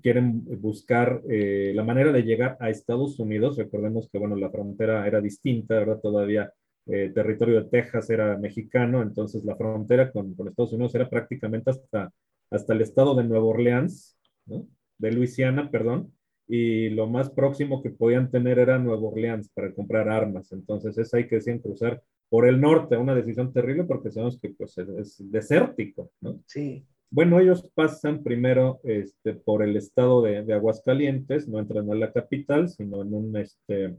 quieren 0.03 0.45
buscar 0.61 1.23
eh, 1.29 1.73
la 1.75 1.85
manera 1.85 2.13
de 2.13 2.23
llegar 2.23 2.57
a 2.61 2.71
Estados 2.71 3.19
Unidos. 3.19 3.57
Recordemos 3.57 4.09
que, 4.11 4.19
bueno, 4.19 4.37
la 4.37 4.51
frontera 4.51 5.07
era 5.07 5.21
distinta, 5.21 5.75
¿verdad? 5.75 6.01
Todavía 6.01 6.53
eh, 6.87 7.11
territorio 7.15 7.63
de 7.63 7.69
Texas 7.69 8.11
era 8.11 8.37
mexicano, 8.39 9.03
entonces 9.03 9.45
la 9.45 9.57
frontera 9.57 10.13
con, 10.13 10.35
con, 10.35 10.49
Estados 10.49 10.73
Unidos 10.73 10.95
era 10.95 11.09
prácticamente 11.09 11.71
hasta, 11.71 12.13
hasta 12.51 12.75
el 12.75 12.81
estado 12.81 13.15
de 13.15 13.25
Nueva 13.25 13.45
Orleans, 13.45 14.17
¿no? 14.47 14.69
De 14.99 15.13
Luisiana, 15.13 15.71
perdón, 15.71 16.13
y 16.47 16.91
lo 16.91 17.09
más 17.09 17.31
próximo 17.31 17.83
que 17.83 17.91
podían 17.91 18.31
tener 18.31 18.59
era 18.59 18.79
Nueva 18.79 19.09
Orleans 19.09 19.49
para 19.51 19.75
comprar 19.75 20.09
armas. 20.09 20.53
Entonces 20.53 20.97
es 20.97 21.13
ahí 21.13 21.27
que 21.27 21.37
decían 21.37 21.59
cruzar 21.59 22.03
por 22.29 22.47
el 22.47 22.61
norte, 22.61 22.97
una 22.97 23.15
decisión 23.15 23.53
terrible 23.53 23.85
porque 23.85 24.11
sabemos 24.11 24.39
que 24.41 24.51
pues, 24.51 24.79
es, 24.79 24.89
es 24.89 25.31
desértico, 25.31 26.11
¿no? 26.21 26.41
Sí. 26.47 26.87
Bueno, 27.11 27.41
ellos 27.41 27.71
pasan 27.75 28.23
primero 28.23 28.81
este, 28.85 29.35
por 29.35 29.63
el 29.63 29.77
estado 29.77 30.23
de, 30.23 30.53
Aguascalientes, 30.53 31.49
no 31.49 31.59
entran 31.59 31.91
a 31.91 31.95
la 31.95 32.13
capital, 32.13 32.69
sino 32.69 33.03
en, 33.03 33.15
un, 33.15 33.37
este, 33.37 33.97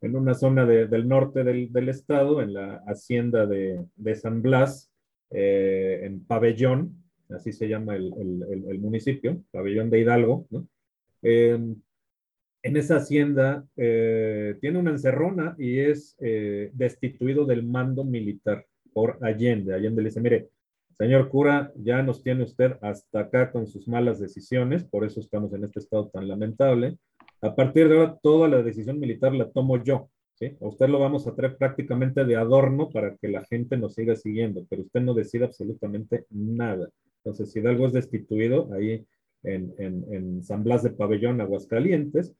en 0.00 0.16
una 0.16 0.34
zona 0.34 0.64
de, 0.66 0.86
del 0.86 1.08
norte 1.08 1.44
del, 1.44 1.88
estado, 1.88 2.42
en 2.42 2.54
la 2.54 2.82
hacienda 2.86 3.46
de, 3.46 4.14
San 4.14 4.42
Blas, 4.42 4.90
eh, 5.30 6.00
en 6.04 6.24
Pabellón, 6.24 7.02
así 7.30 7.52
se 7.52 7.68
llama 7.68 7.96
el, 7.96 8.78
municipio, 8.80 9.42
Pabellón 9.50 9.90
de 9.90 10.00
Hidalgo. 10.00 10.46
¿no? 10.50 10.68
Eh, 11.22 11.58
en 12.66 12.76
esa 12.76 12.96
hacienda 12.96 13.64
eh, 13.76 14.56
tiene 14.60 14.80
una 14.80 14.90
encerrona 14.90 15.54
y 15.56 15.78
es 15.78 16.16
eh, 16.18 16.70
destituido 16.72 17.44
del 17.44 17.62
mando 17.62 18.02
militar 18.02 18.66
por 18.92 19.18
Allende. 19.22 19.72
Allende 19.72 20.02
le 20.02 20.08
dice, 20.08 20.20
mire, 20.20 20.48
Señor 20.98 21.28
cura, 21.28 21.72
ya 21.76 22.02
nos 22.02 22.22
tiene 22.22 22.44
usted 22.44 22.76
hasta 22.80 23.20
acá 23.20 23.52
con 23.52 23.66
sus 23.66 23.86
malas 23.86 24.18
decisiones, 24.18 24.84
por 24.84 25.04
eso 25.04 25.20
estamos 25.20 25.52
en 25.52 25.64
este 25.64 25.80
estado 25.80 26.08
tan 26.08 26.26
lamentable. 26.26 26.96
A 27.42 27.54
partir 27.54 27.88
de 27.88 27.98
ahora, 27.98 28.18
toda 28.22 28.48
la 28.48 28.62
decisión 28.62 28.98
militar 28.98 29.34
la 29.34 29.50
tomo 29.50 29.82
yo. 29.82 30.08
A 30.60 30.68
usted 30.68 30.88
lo 30.88 30.98
vamos 30.98 31.26
a 31.26 31.34
traer 31.34 31.56
prácticamente 31.56 32.24
de 32.24 32.36
adorno 32.36 32.90
para 32.90 33.16
que 33.16 33.28
la 33.28 33.44
gente 33.44 33.76
nos 33.78 33.94
siga 33.94 34.14
siguiendo, 34.16 34.66
pero 34.68 34.82
usted 34.82 35.00
no 35.00 35.14
decide 35.14 35.46
absolutamente 35.46 36.26
nada. 36.30 36.88
Entonces, 37.18 37.52
si 37.52 37.60
Hidalgo 37.60 37.86
es 37.86 37.92
destituido 37.94 38.72
ahí 38.74 39.06
en, 39.42 39.74
en, 39.78 40.04
en 40.12 40.42
San 40.42 40.62
Blas 40.62 40.82
de 40.82 40.90
Pabellón, 40.90 41.40
Aguascalientes, 41.40 42.34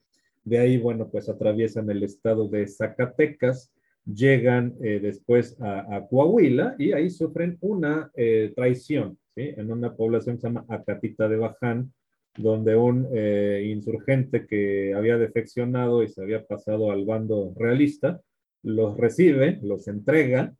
de 0.44 0.58
ahí, 0.58 0.78
bueno, 0.78 1.08
pues 1.08 1.28
atraviesan 1.28 1.90
el 1.90 2.02
estado 2.02 2.48
de 2.48 2.68
Zacatecas, 2.68 3.72
llegan 4.06 4.74
eh, 4.82 5.00
después 5.00 5.60
a, 5.60 5.96
a, 5.96 6.06
Coahuila 6.06 6.76
y 6.78 6.92
ahí 6.92 7.10
sufren 7.10 7.58
una 7.60 8.10
eh, 8.14 8.52
traición. 8.54 9.18
En 9.38 9.70
una 9.70 9.94
población 9.94 10.36
que 10.36 10.40
se 10.40 10.46
llama 10.46 10.64
Acatita 10.66 11.28
de 11.28 11.36
Baján, 11.36 11.92
donde 12.38 12.74
un 12.74 13.06
eh, 13.12 13.68
insurgente 13.70 14.46
que 14.46 14.94
había 14.94 15.18
defeccionado 15.18 16.02
y 16.02 16.08
se 16.08 16.22
había 16.22 16.46
pasado 16.46 16.90
al 16.90 17.04
bando 17.04 17.52
realista, 17.54 18.22
los 18.62 18.96
recibe, 18.96 19.58
los 19.62 19.88
entrega. 19.88 20.54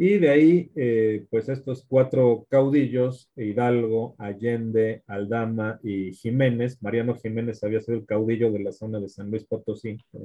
Y 0.00 0.18
de 0.18 0.30
ahí, 0.30 0.70
pues 1.30 1.48
estos 1.48 1.84
cuatro 1.88 2.46
caudillos, 2.48 3.30
Hidalgo, 3.36 4.14
Allende, 4.18 5.02
Aldama 5.06 5.80
y 5.82 6.12
Jiménez, 6.12 6.80
Mariano 6.82 7.16
Jiménez 7.16 7.62
había 7.64 7.80
sido 7.80 7.98
el 7.98 8.06
caudillo 8.06 8.52
de 8.52 8.60
la 8.60 8.72
zona 8.72 9.00
de 9.00 9.08
San 9.08 9.30
Luis 9.30 9.44
Potosí, 9.44 9.98
¿sí? 10.12 10.18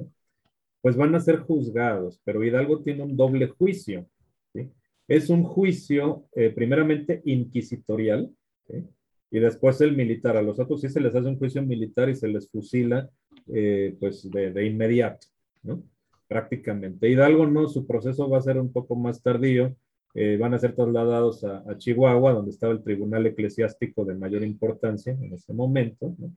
Pues 0.84 0.96
van 0.96 1.14
a 1.14 1.20
ser 1.20 1.38
juzgados, 1.38 2.20
pero 2.24 2.44
Hidalgo 2.44 2.82
tiene 2.82 3.04
un 3.04 3.16
doble 3.16 3.46
juicio. 3.46 4.06
¿sí? 4.52 4.70
Es 5.08 5.30
un 5.30 5.42
juicio 5.42 6.26
eh, 6.36 6.50
primeramente 6.50 7.22
inquisitorial 7.24 8.30
¿sí? 8.68 8.84
y 9.30 9.38
después 9.38 9.80
el 9.80 9.96
militar. 9.96 10.36
A 10.36 10.42
los 10.42 10.60
otros 10.60 10.82
sí 10.82 10.90
se 10.90 11.00
les 11.00 11.14
hace 11.14 11.26
un 11.26 11.38
juicio 11.38 11.62
militar 11.62 12.10
y 12.10 12.14
se 12.14 12.28
les 12.28 12.50
fusila 12.50 13.08
eh, 13.46 13.96
pues 13.98 14.30
de, 14.30 14.52
de, 14.52 14.66
inmediato, 14.66 15.26
¿no? 15.62 15.82
prácticamente. 16.28 17.08
Hidalgo 17.08 17.46
no, 17.46 17.66
su 17.66 17.86
proceso 17.86 18.28
va 18.28 18.36
a 18.36 18.42
ser 18.42 18.60
un 18.60 18.70
poco 18.70 18.94
más 18.94 19.22
tardío. 19.22 19.74
Eh, 20.12 20.36
van 20.36 20.52
a 20.52 20.58
ser 20.58 20.74
trasladados 20.74 21.44
a, 21.44 21.64
a, 21.66 21.78
Chihuahua, 21.78 22.34
donde 22.34 22.50
estaba 22.50 22.74
el 22.74 22.82
tribunal 22.82 23.24
eclesiástico 23.24 24.04
de 24.04 24.16
mayor 24.16 24.44
importancia 24.44 25.14
en 25.14 25.32
ese 25.32 25.54
momento. 25.54 26.14
¿no? 26.18 26.30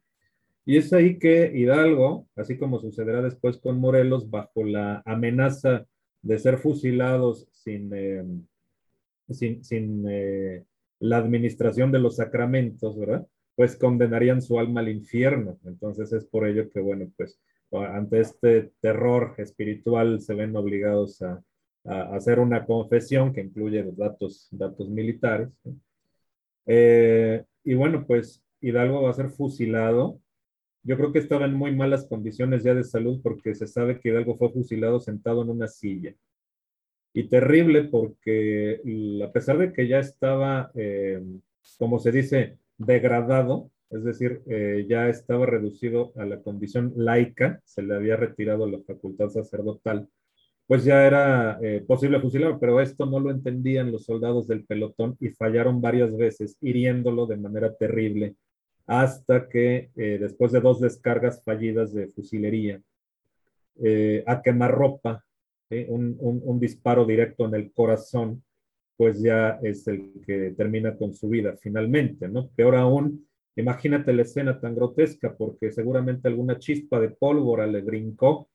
Y 0.67 0.75
es 0.75 0.91
ahí 0.91 1.17
que 1.17 1.49
Hidalgo, 1.55 2.27
así 2.35 2.57
como 2.57 2.81
sucederá 2.81 3.21
después 3.21 3.57
con 3.57 3.79
Morelos, 3.79 4.29
bajo 4.29 4.65
la 4.65 5.01
amenaza 5.05 5.87
de 6.21 6.37
ser 6.39 6.57
fusilados 6.57 7.47
sin, 7.53 7.89
eh, 7.93 8.21
sin, 9.29 10.05
eh, 10.09 10.65
la 10.99 11.19
administración 11.19 11.89
de 11.93 11.99
los 11.99 12.17
sacramentos, 12.17 12.99
¿verdad? 12.99 13.25
Pues 13.55 13.77
condenarían 13.77 14.41
su 14.41 14.59
alma 14.59 14.81
al 14.81 14.89
infierno. 14.89 15.57
Entonces 15.63 16.11
es 16.11 16.25
por 16.25 16.45
ello 16.45 16.69
que, 16.69 16.81
bueno, 16.81 17.09
pues 17.15 17.39
ante 17.71 18.19
este 18.19 18.73
terror 18.81 19.35
espiritual 19.37 20.19
se 20.19 20.33
ven 20.33 20.53
obligados 20.57 21.21
a, 21.21 21.41
hacer 22.13 22.39
una 22.39 22.65
confesión 22.65 23.31
que 23.31 23.39
incluye 23.39 23.89
datos, 23.95 24.49
datos 24.51 24.89
militares. 24.89 25.47
Eh, 26.65 27.45
y 27.63 27.73
bueno, 27.73 28.05
pues 28.05 28.43
Hidalgo 28.59 29.03
va 29.03 29.11
a 29.11 29.13
ser 29.13 29.29
fusilado 29.29 30.19
yo 30.83 30.97
creo 30.97 31.11
que 31.11 31.19
estaba 31.19 31.45
en 31.45 31.53
muy 31.53 31.75
malas 31.75 32.05
condiciones 32.07 32.63
ya 32.63 32.73
de 32.73 32.83
salud 32.83 33.19
porque 33.21 33.55
se 33.55 33.67
sabe 33.67 33.99
que 33.99 34.09
Hidalgo 34.09 34.37
fue 34.37 34.51
fusilado 34.51 34.99
sentado 34.99 35.41
en 35.43 35.49
una 35.49 35.67
silla. 35.67 36.15
Y 37.13 37.29
terrible 37.29 37.85
porque 37.85 38.81
a 39.25 39.31
pesar 39.31 39.57
de 39.57 39.73
que 39.73 39.87
ya 39.87 39.99
estaba, 39.99 40.71
eh, 40.75 41.21
como 41.77 41.99
se 41.99 42.11
dice, 42.11 42.57
degradado, 42.77 43.71
es 43.89 44.03
decir, 44.03 44.41
eh, 44.47 44.85
ya 44.87 45.09
estaba 45.09 45.45
reducido 45.45 46.11
a 46.15 46.25
la 46.25 46.41
condición 46.41 46.93
laica, 46.95 47.61
se 47.65 47.81
le 47.81 47.95
había 47.95 48.17
retirado 48.17 48.67
la 48.67 48.79
facultad 48.81 49.29
sacerdotal, 49.29 50.09
pues 50.67 50.83
ya 50.83 51.07
era 51.07 51.59
eh, 51.61 51.83
posible 51.87 52.19
fusilarlo, 52.19 52.59
pero 52.59 52.81
esto 52.81 53.05
no 53.05 53.19
lo 53.19 53.31
entendían 53.31 53.91
los 53.91 54.03
soldados 54.05 54.47
del 54.47 54.65
pelotón 54.65 55.15
y 55.19 55.29
fallaron 55.29 55.81
varias 55.81 56.15
veces, 56.15 56.57
hiriéndolo 56.61 57.25
de 57.25 57.37
manera 57.37 57.73
terrible 57.75 58.35
hasta 58.87 59.49
que 59.49 59.91
eh, 59.95 60.17
después 60.19 60.51
de 60.53 60.61
dos 60.61 60.79
descargas 60.79 61.43
fallidas 61.43 61.93
de 61.93 62.07
fusilería, 62.07 62.81
eh, 63.83 64.23
a 64.25 64.41
quemarropa, 64.41 65.23
un, 65.69 66.15
un, 66.21 66.59
disparo 66.61 67.05
directo 67.05 67.45
en 67.45 67.53
el 67.53 67.73
corazón, 67.73 68.41
pues 68.95 69.21
ya 69.21 69.59
es 69.61 69.85
el 69.87 70.13
que 70.25 70.53
termina 70.55 70.95
con 70.95 71.13
su 71.13 71.27
vida 71.27 71.57
finalmente, 71.61 72.29
¿no? 72.29 72.47
Peor 72.55 72.77
aún, 72.77 73.27
imagínate 73.57 74.13
la 74.13 74.21
escena 74.21 74.61
tan 74.61 74.75
grotesca, 74.75 75.35
porque 75.35 75.73
seguramente 75.73 76.29
alguna 76.29 76.57
chispa 76.57 77.01
de 77.01 77.09
pólvora 77.09 77.67
le 77.67 77.81
brincó 77.81 78.49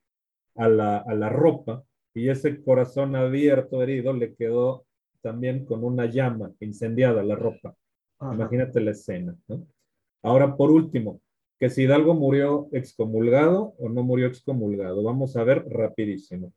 a 0.55 0.67
la, 0.67 0.97
a 0.97 1.13
la 1.13 1.29
ropa 1.29 1.83
y 2.15 2.29
ese 2.29 2.63
corazón 2.63 3.15
abierto, 3.15 3.83
herido, 3.83 4.11
le 4.13 4.33
quedó 4.33 4.85
también 5.21 5.65
con 5.65 5.83
una 5.83 6.07
llama 6.07 6.51
incendiada 6.59 7.23
la 7.23 7.35
ropa. 7.35 7.75
Imagínate 8.21 8.81
la 8.81 8.91
escena. 8.91 9.35
¿no? 9.47 9.67
Ahora, 10.23 10.57
por 10.57 10.71
último, 10.71 11.21
que 11.59 11.69
si 11.69 11.83
Hidalgo 11.83 12.15
murió 12.15 12.67
excomulgado 12.71 13.75
o 13.77 13.89
no 13.89 14.03
murió 14.03 14.27
excomulgado. 14.27 15.03
Vamos 15.03 15.37
a 15.37 15.43
ver 15.43 15.65
rapidísimo. 15.69 16.53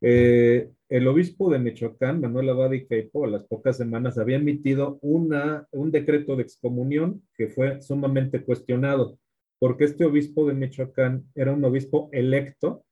Eh, 0.00 0.70
el 0.88 1.08
obispo 1.08 1.50
de 1.50 1.58
Michoacán, 1.58 2.20
Manuel 2.20 2.50
Abad 2.50 2.72
y 2.72 2.86
Caipo, 2.86 3.24
a 3.24 3.28
las 3.28 3.44
pocas 3.44 3.76
semanas 3.76 4.18
había 4.18 4.36
emitido 4.36 4.98
una, 5.02 5.66
un 5.72 5.90
decreto 5.90 6.36
de 6.36 6.42
excomunión 6.42 7.22
que 7.34 7.48
fue 7.48 7.80
sumamente 7.80 8.44
cuestionado, 8.44 9.18
porque 9.58 9.84
este 9.84 10.04
obispo 10.04 10.46
de 10.46 10.54
Michoacán 10.54 11.24
era 11.34 11.52
un 11.52 11.64
obispo 11.64 12.08
electo 12.12 12.84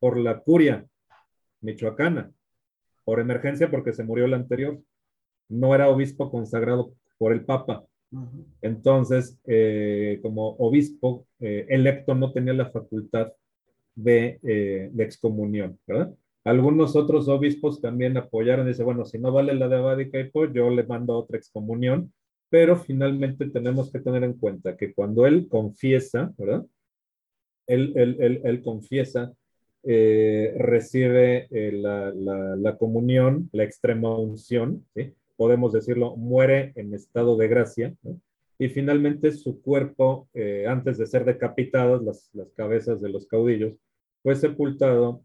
por 0.00 0.18
la 0.18 0.40
curia 0.40 0.86
michoacana, 1.60 2.32
por 3.04 3.20
emergencia 3.20 3.70
porque 3.70 3.92
se 3.92 4.04
murió 4.04 4.26
el 4.26 4.34
anterior. 4.34 4.80
No 5.48 5.74
era 5.74 5.88
obispo 5.88 6.30
consagrado 6.30 6.92
por 7.16 7.32
el 7.32 7.44
Papa. 7.44 7.87
Entonces, 8.62 9.38
eh, 9.46 10.18
como 10.22 10.56
obispo 10.56 11.26
eh, 11.40 11.66
electo, 11.68 12.14
no 12.14 12.32
tenía 12.32 12.54
la 12.54 12.70
facultad 12.70 13.32
de, 13.94 14.38
eh, 14.42 14.90
de, 14.92 15.04
excomunión, 15.04 15.78
¿verdad? 15.86 16.14
Algunos 16.44 16.96
otros 16.96 17.28
obispos 17.28 17.80
también 17.80 18.16
apoyaron 18.16 18.66
dice, 18.66 18.82
bueno, 18.82 19.04
si 19.04 19.18
no 19.18 19.32
vale 19.32 19.54
la 19.54 19.68
de 19.68 19.76
Abad 19.76 19.98
y 19.98 20.10
Caipo, 20.10 20.46
yo 20.46 20.70
le 20.70 20.84
mando 20.84 21.16
otra 21.18 21.36
excomunión, 21.36 22.12
pero 22.48 22.76
finalmente 22.76 23.50
tenemos 23.50 23.92
que 23.92 24.00
tener 24.00 24.24
en 24.24 24.34
cuenta 24.34 24.76
que 24.76 24.94
cuando 24.94 25.26
él 25.26 25.46
confiesa, 25.48 26.32
¿verdad? 26.38 26.64
Él, 27.66 27.92
él, 27.96 28.16
él, 28.20 28.40
él 28.44 28.62
confiesa 28.62 29.32
recibe 29.84 31.48
eh, 31.50 31.72
la, 31.72 32.12
la, 32.12 32.76
comunión, 32.76 33.48
la 33.52 33.64
extrema 33.64 34.14
unción, 34.16 34.84
¿sí? 34.94 35.14
Podemos 35.38 35.72
decirlo, 35.72 36.16
muere 36.16 36.72
en 36.74 36.92
estado 36.92 37.38
de 37.38 37.48
gracia, 37.48 37.94
y 38.58 38.68
finalmente 38.68 39.32
su 39.32 39.62
cuerpo, 39.62 40.28
eh, 40.34 40.66
antes 40.68 40.98
de 40.98 41.06
ser 41.06 41.24
decapitadas 41.24 42.02
las, 42.02 42.28
las, 42.34 42.52
cabezas 42.52 43.00
de 43.00 43.08
los 43.08 43.26
caudillos, 43.26 43.74
fue 44.22 44.34
sepultado 44.34 45.22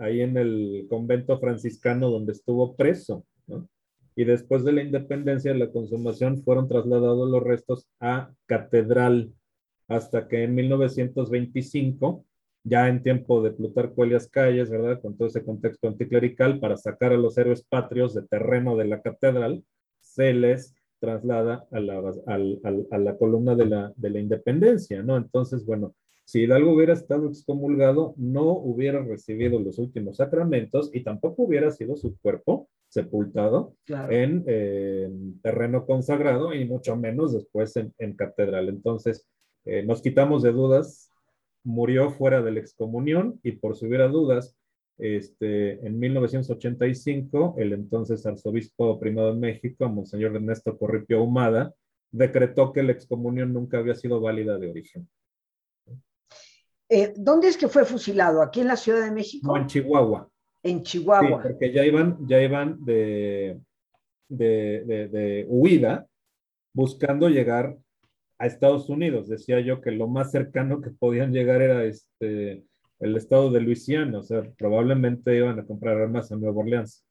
ahí 0.00 0.22
en 0.22 0.38
el 0.38 0.86
convento 0.88 1.38
franciscano 1.38 2.10
donde 2.10 2.32
estuvo 2.32 2.74
preso, 2.74 3.26
y 4.16 4.24
después 4.24 4.64
de 4.64 4.72
la 4.72 4.82
independencia, 4.82 5.54
la 5.54 5.70
consumación, 5.70 6.42
fueron 6.42 6.68
trasladados 6.68 7.30
los 7.30 7.42
restos 7.42 7.86
a 8.00 8.32
catedral, 8.46 9.32
hasta 9.88 10.28
que 10.28 10.44
en 10.44 10.54
1925 10.54 12.24
ya 12.64 12.88
en 12.88 13.02
tiempo 13.02 13.42
de 13.42 13.50
Plutarco 13.50 14.04
Elias 14.04 14.28
Calles, 14.28 14.70
¿verdad? 14.70 15.00
Con 15.00 15.16
todo 15.16 15.28
ese 15.28 15.44
contexto 15.44 15.88
anticlerical, 15.88 16.60
para 16.60 16.76
sacar 16.76 17.12
a 17.12 17.16
los 17.16 17.36
héroes 17.38 17.62
patrios 17.62 18.14
de 18.14 18.22
terreno 18.22 18.76
de 18.76 18.86
la 18.86 19.02
catedral, 19.02 19.64
se 20.00 20.32
les 20.32 20.74
traslada 21.00 21.66
a 21.72 21.80
la, 21.80 21.98
a, 21.98 22.98
la 22.98 23.16
columna 23.16 23.56
de 23.56 23.66
la, 23.66 23.92
de 23.96 24.10
la 24.10 24.20
independencia, 24.20 25.02
¿no? 25.02 25.16
Entonces, 25.16 25.66
bueno, 25.66 25.94
si 26.24 26.42
Hidalgo 26.42 26.72
hubiera 26.72 26.92
estado 26.92 27.28
excomulgado, 27.28 28.14
no 28.16 28.52
hubiera 28.52 29.02
recibido 29.02 29.58
los 29.58 29.78
últimos 29.78 30.18
sacramentos 30.18 30.90
y 30.92 31.02
tampoco 31.02 31.42
hubiera 31.42 31.72
sido 31.72 31.96
su 31.96 32.16
cuerpo 32.18 32.68
sepultado 32.88 33.74
en, 33.88 35.40
terreno 35.42 35.86
consagrado 35.86 36.54
y 36.54 36.64
mucho 36.66 36.94
menos 36.96 37.32
después 37.32 37.76
en, 37.76 37.92
en 37.98 38.14
catedral. 38.14 38.68
Entonces, 38.68 39.26
eh, 39.64 39.82
nos 39.82 40.02
quitamos 40.02 40.42
de 40.42 40.52
dudas 40.52 41.11
murió 41.64 42.10
fuera 42.10 42.42
de 42.42 42.52
la 42.52 42.60
excomunión 42.60 43.40
y 43.42 43.52
por 43.52 43.76
si 43.76 43.86
hubiera 43.86 44.08
dudas, 44.08 44.56
este, 44.98 45.84
en 45.86 45.98
1985, 45.98 47.56
el 47.58 47.72
entonces 47.72 48.24
arzobispo 48.26 48.98
primado 49.00 49.32
de 49.32 49.40
México, 49.40 49.88
Monseñor 49.88 50.34
Ernesto 50.36 50.76
Corripio 50.78 51.22
Humada, 51.22 51.74
decretó 52.10 52.72
que 52.72 52.82
la 52.82 52.92
excomunión 52.92 53.52
nunca 53.52 53.78
había 53.78 53.94
sido 53.94 54.20
válida 54.20 54.58
de 54.58 54.70
origen. 54.70 55.08
Eh, 56.88 57.14
¿Dónde 57.16 57.48
es 57.48 57.56
que 57.56 57.68
fue 57.68 57.84
fusilado? 57.84 58.42
¿Aquí 58.42 58.60
en 58.60 58.68
la 58.68 58.76
Ciudad 58.76 59.02
de 59.02 59.10
México? 59.10 59.48
No, 59.48 59.56
en 59.56 59.66
Chihuahua. 59.66 60.28
En 60.62 60.82
Chihuahua. 60.82 61.42
Sí, 61.42 61.48
porque 61.48 61.72
ya 61.72 61.84
iban, 61.86 62.18
ya 62.28 62.40
iban 62.42 62.84
de, 62.84 63.58
de, 64.28 64.84
de, 64.84 65.08
de 65.08 65.46
huida 65.48 66.06
buscando 66.74 67.28
llegar 67.28 67.76
a 68.42 68.46
Estados 68.46 68.88
Unidos. 68.88 69.28
Decía 69.28 69.60
yo 69.60 69.80
que 69.80 69.92
lo 69.92 70.08
más 70.08 70.32
cercano 70.32 70.80
que 70.80 70.90
podían 70.90 71.32
llegar 71.32 71.62
era 71.62 71.84
este, 71.84 72.64
el 72.98 73.16
estado 73.16 73.52
de 73.52 73.60
Luisiana, 73.60 74.18
o 74.18 74.22
sea, 74.24 74.42
probablemente 74.58 75.36
iban 75.36 75.60
a 75.60 75.64
comprar 75.64 75.96
armas 75.96 76.32
en 76.32 76.40
Nueva 76.40 76.60
Orleans, 76.60 77.06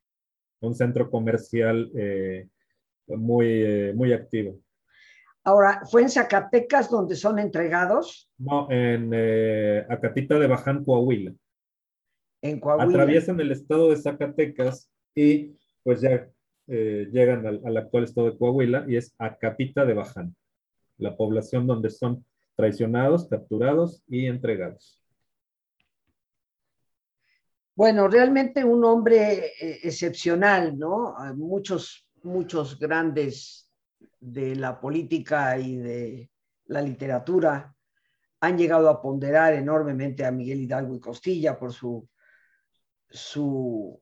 un 0.59 0.75
centro 0.75 1.09
comercial 1.09 1.89
eh, 1.95 2.49
muy, 3.07 3.47
eh, 3.47 3.93
muy 3.95 4.11
activo. 4.11 4.59
Ahora, 5.45 5.83
¿fue 5.89 6.01
en 6.01 6.09
Zacatecas 6.09 6.89
donde 6.89 7.15
son 7.15 7.39
entregados? 7.39 8.29
No, 8.37 8.69
en 8.69 9.11
eh, 9.13 9.85
Acatita 9.89 10.37
de 10.37 10.47
Baján, 10.47 10.83
Coahuila. 10.83 11.33
En 12.41 12.59
Coahuila. 12.59 12.89
Atraviesan 12.89 13.39
el 13.39 13.53
estado 13.53 13.89
de 13.89 13.95
Zacatecas 13.95 14.91
y 15.15 15.55
pues 15.81 16.01
ya 16.01 16.27
llegan 16.67 17.45
al, 17.45 17.61
al, 17.65 17.75
actual 17.75 18.03
estado 18.03 18.31
de 18.31 18.37
Coahuila 18.37 18.85
y 18.87 18.95
es 18.95 19.13
Acatita 19.17 19.83
de 19.83 19.93
Baján 19.93 20.35
la 21.01 21.17
población 21.17 21.67
donde 21.67 21.89
son 21.89 22.25
traicionados, 22.55 23.27
capturados 23.27 24.03
y 24.07 24.27
entregados. 24.27 25.01
Bueno, 27.75 28.07
realmente 28.07 28.63
un 28.63 28.85
hombre 28.85 29.47
eh, 29.59 29.79
excepcional, 29.83 30.77
¿no? 30.77 31.15
Muchos, 31.35 32.07
muchos 32.23 32.77
grandes 32.77 33.69
de 34.19 34.55
la 34.55 34.79
política 34.79 35.57
y 35.57 35.77
de 35.77 36.29
la 36.65 36.81
literatura 36.81 37.75
han 38.41 38.57
llegado 38.57 38.89
a 38.89 39.01
ponderar 39.01 39.53
enormemente 39.53 40.25
a 40.25 40.31
Miguel 40.31 40.61
Hidalgo 40.61 40.95
y 40.95 40.99
Costilla 40.99 41.57
por 41.57 41.73
su, 41.73 42.07
su, 43.09 43.99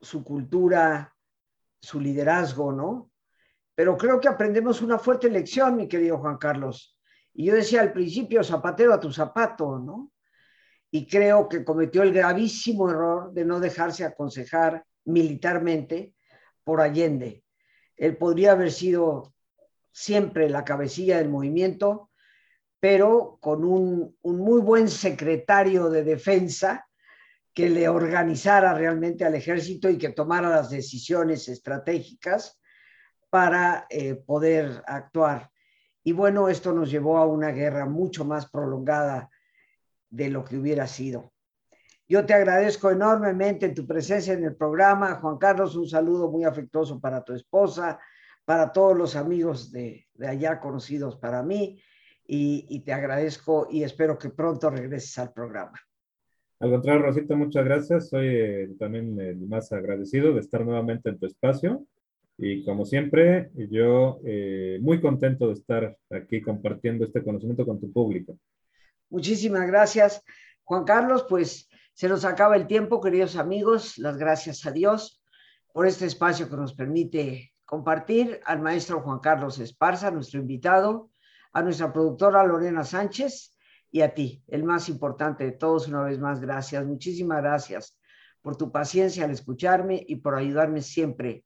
su 0.00 0.24
cultura, 0.24 1.12
su 1.80 2.00
liderazgo, 2.00 2.72
¿no? 2.72 3.10
Pero 3.76 3.96
creo 3.98 4.18
que 4.18 4.26
aprendemos 4.26 4.80
una 4.80 4.98
fuerte 4.98 5.28
lección, 5.28 5.76
mi 5.76 5.86
querido 5.86 6.18
Juan 6.18 6.38
Carlos. 6.38 6.98
Y 7.34 7.44
yo 7.44 7.54
decía 7.54 7.82
al 7.82 7.92
principio, 7.92 8.42
zapatero 8.42 8.94
a 8.94 8.98
tu 8.98 9.12
zapato, 9.12 9.78
¿no? 9.78 10.10
Y 10.90 11.06
creo 11.06 11.46
que 11.46 11.62
cometió 11.62 12.02
el 12.02 12.14
gravísimo 12.14 12.88
error 12.90 13.34
de 13.34 13.44
no 13.44 13.60
dejarse 13.60 14.02
aconsejar 14.02 14.82
militarmente 15.04 16.14
por 16.64 16.80
Allende. 16.80 17.44
Él 17.98 18.16
podría 18.16 18.52
haber 18.52 18.72
sido 18.72 19.34
siempre 19.92 20.48
la 20.48 20.64
cabecilla 20.64 21.18
del 21.18 21.28
movimiento, 21.28 22.10
pero 22.80 23.36
con 23.42 23.62
un, 23.62 24.16
un 24.22 24.38
muy 24.38 24.62
buen 24.62 24.88
secretario 24.88 25.90
de 25.90 26.02
defensa 26.02 26.88
que 27.52 27.68
le 27.68 27.90
organizara 27.90 28.72
realmente 28.72 29.26
al 29.26 29.34
ejército 29.34 29.90
y 29.90 29.98
que 29.98 30.10
tomara 30.10 30.48
las 30.48 30.70
decisiones 30.70 31.48
estratégicas 31.48 32.58
para 33.30 33.86
eh, 33.90 34.14
poder 34.14 34.82
actuar. 34.86 35.50
Y 36.02 36.12
bueno, 36.12 36.48
esto 36.48 36.72
nos 36.72 36.90
llevó 36.90 37.18
a 37.18 37.26
una 37.26 37.50
guerra 37.50 37.86
mucho 37.86 38.24
más 38.24 38.48
prolongada 38.50 39.28
de 40.08 40.30
lo 40.30 40.44
que 40.44 40.56
hubiera 40.56 40.86
sido. 40.86 41.32
Yo 42.08 42.24
te 42.24 42.34
agradezco 42.34 42.90
enormemente 42.90 43.70
tu 43.70 43.86
presencia 43.86 44.32
en 44.32 44.44
el 44.44 44.54
programa. 44.54 45.16
Juan 45.16 45.38
Carlos, 45.38 45.74
un 45.74 45.88
saludo 45.88 46.30
muy 46.30 46.44
afectuoso 46.44 47.00
para 47.00 47.24
tu 47.24 47.32
esposa, 47.32 47.98
para 48.44 48.72
todos 48.72 48.96
los 48.96 49.16
amigos 49.16 49.72
de, 49.72 50.06
de 50.14 50.28
allá 50.28 50.60
conocidos 50.60 51.16
para 51.16 51.42
mí. 51.42 51.82
Y, 52.28 52.80
te 52.80 52.92
agradezco 52.92 53.68
y 53.70 53.84
espero 53.84 54.18
que 54.18 54.30
pronto 54.30 54.68
regreses 54.70 55.16
al 55.18 55.32
programa. 55.32 55.78
Al 56.58 56.70
contrario, 56.70 57.02
Rosita, 57.02 57.36
muchas 57.36 57.64
gracias. 57.64 58.08
Soy 58.08 58.26
eh, 58.28 58.68
también 58.78 59.20
el 59.20 59.38
más 59.46 59.72
agradecido 59.72 60.32
de 60.32 60.40
estar 60.40 60.64
nuevamente 60.64 61.08
en 61.08 61.18
tu 61.18 61.26
espacio 61.26 61.86
y 62.38 62.64
como 62.64 62.84
siempre, 62.84 63.50
yo 63.70 64.20
eh, 64.24 64.78
muy 64.82 65.00
contento 65.00 65.46
de 65.46 65.54
estar 65.54 65.96
aquí 66.10 66.42
compartiendo 66.42 67.04
este 67.04 67.24
conocimiento 67.24 67.64
con 67.64 67.80
tu 67.80 67.90
público. 67.90 68.38
Muchísimas 69.08 69.66
gracias, 69.66 70.22
Juan 70.64 70.84
Carlos. 70.84 71.24
Pues 71.28 71.68
se 71.94 72.08
nos 72.08 72.26
acaba 72.26 72.56
el 72.56 72.66
tiempo, 72.66 73.00
queridos 73.00 73.36
amigos. 73.36 73.96
Las 73.96 74.18
gracias 74.18 74.66
a 74.66 74.70
Dios 74.70 75.22
por 75.72 75.86
este 75.86 76.04
espacio 76.04 76.50
que 76.50 76.56
nos 76.56 76.74
permite 76.74 77.54
compartir 77.64 78.40
al 78.44 78.60
maestro 78.60 79.00
Juan 79.00 79.20
Carlos 79.20 79.58
Esparza, 79.58 80.10
nuestro 80.10 80.38
invitado, 80.38 81.10
a 81.54 81.62
nuestra 81.62 81.90
productora 81.90 82.44
Lorena 82.44 82.84
Sánchez 82.84 83.56
y 83.90 84.02
a 84.02 84.12
ti, 84.12 84.42
el 84.48 84.62
más 84.62 84.90
importante 84.90 85.44
de 85.44 85.52
todos, 85.52 85.88
una 85.88 86.02
vez 86.02 86.18
más, 86.18 86.38
gracias. 86.40 86.84
Muchísimas 86.84 87.40
gracias 87.42 87.98
por 88.42 88.56
tu 88.56 88.70
paciencia 88.70 89.24
al 89.24 89.30
escucharme 89.30 90.04
y 90.06 90.16
por 90.16 90.34
ayudarme 90.34 90.82
siempre 90.82 91.45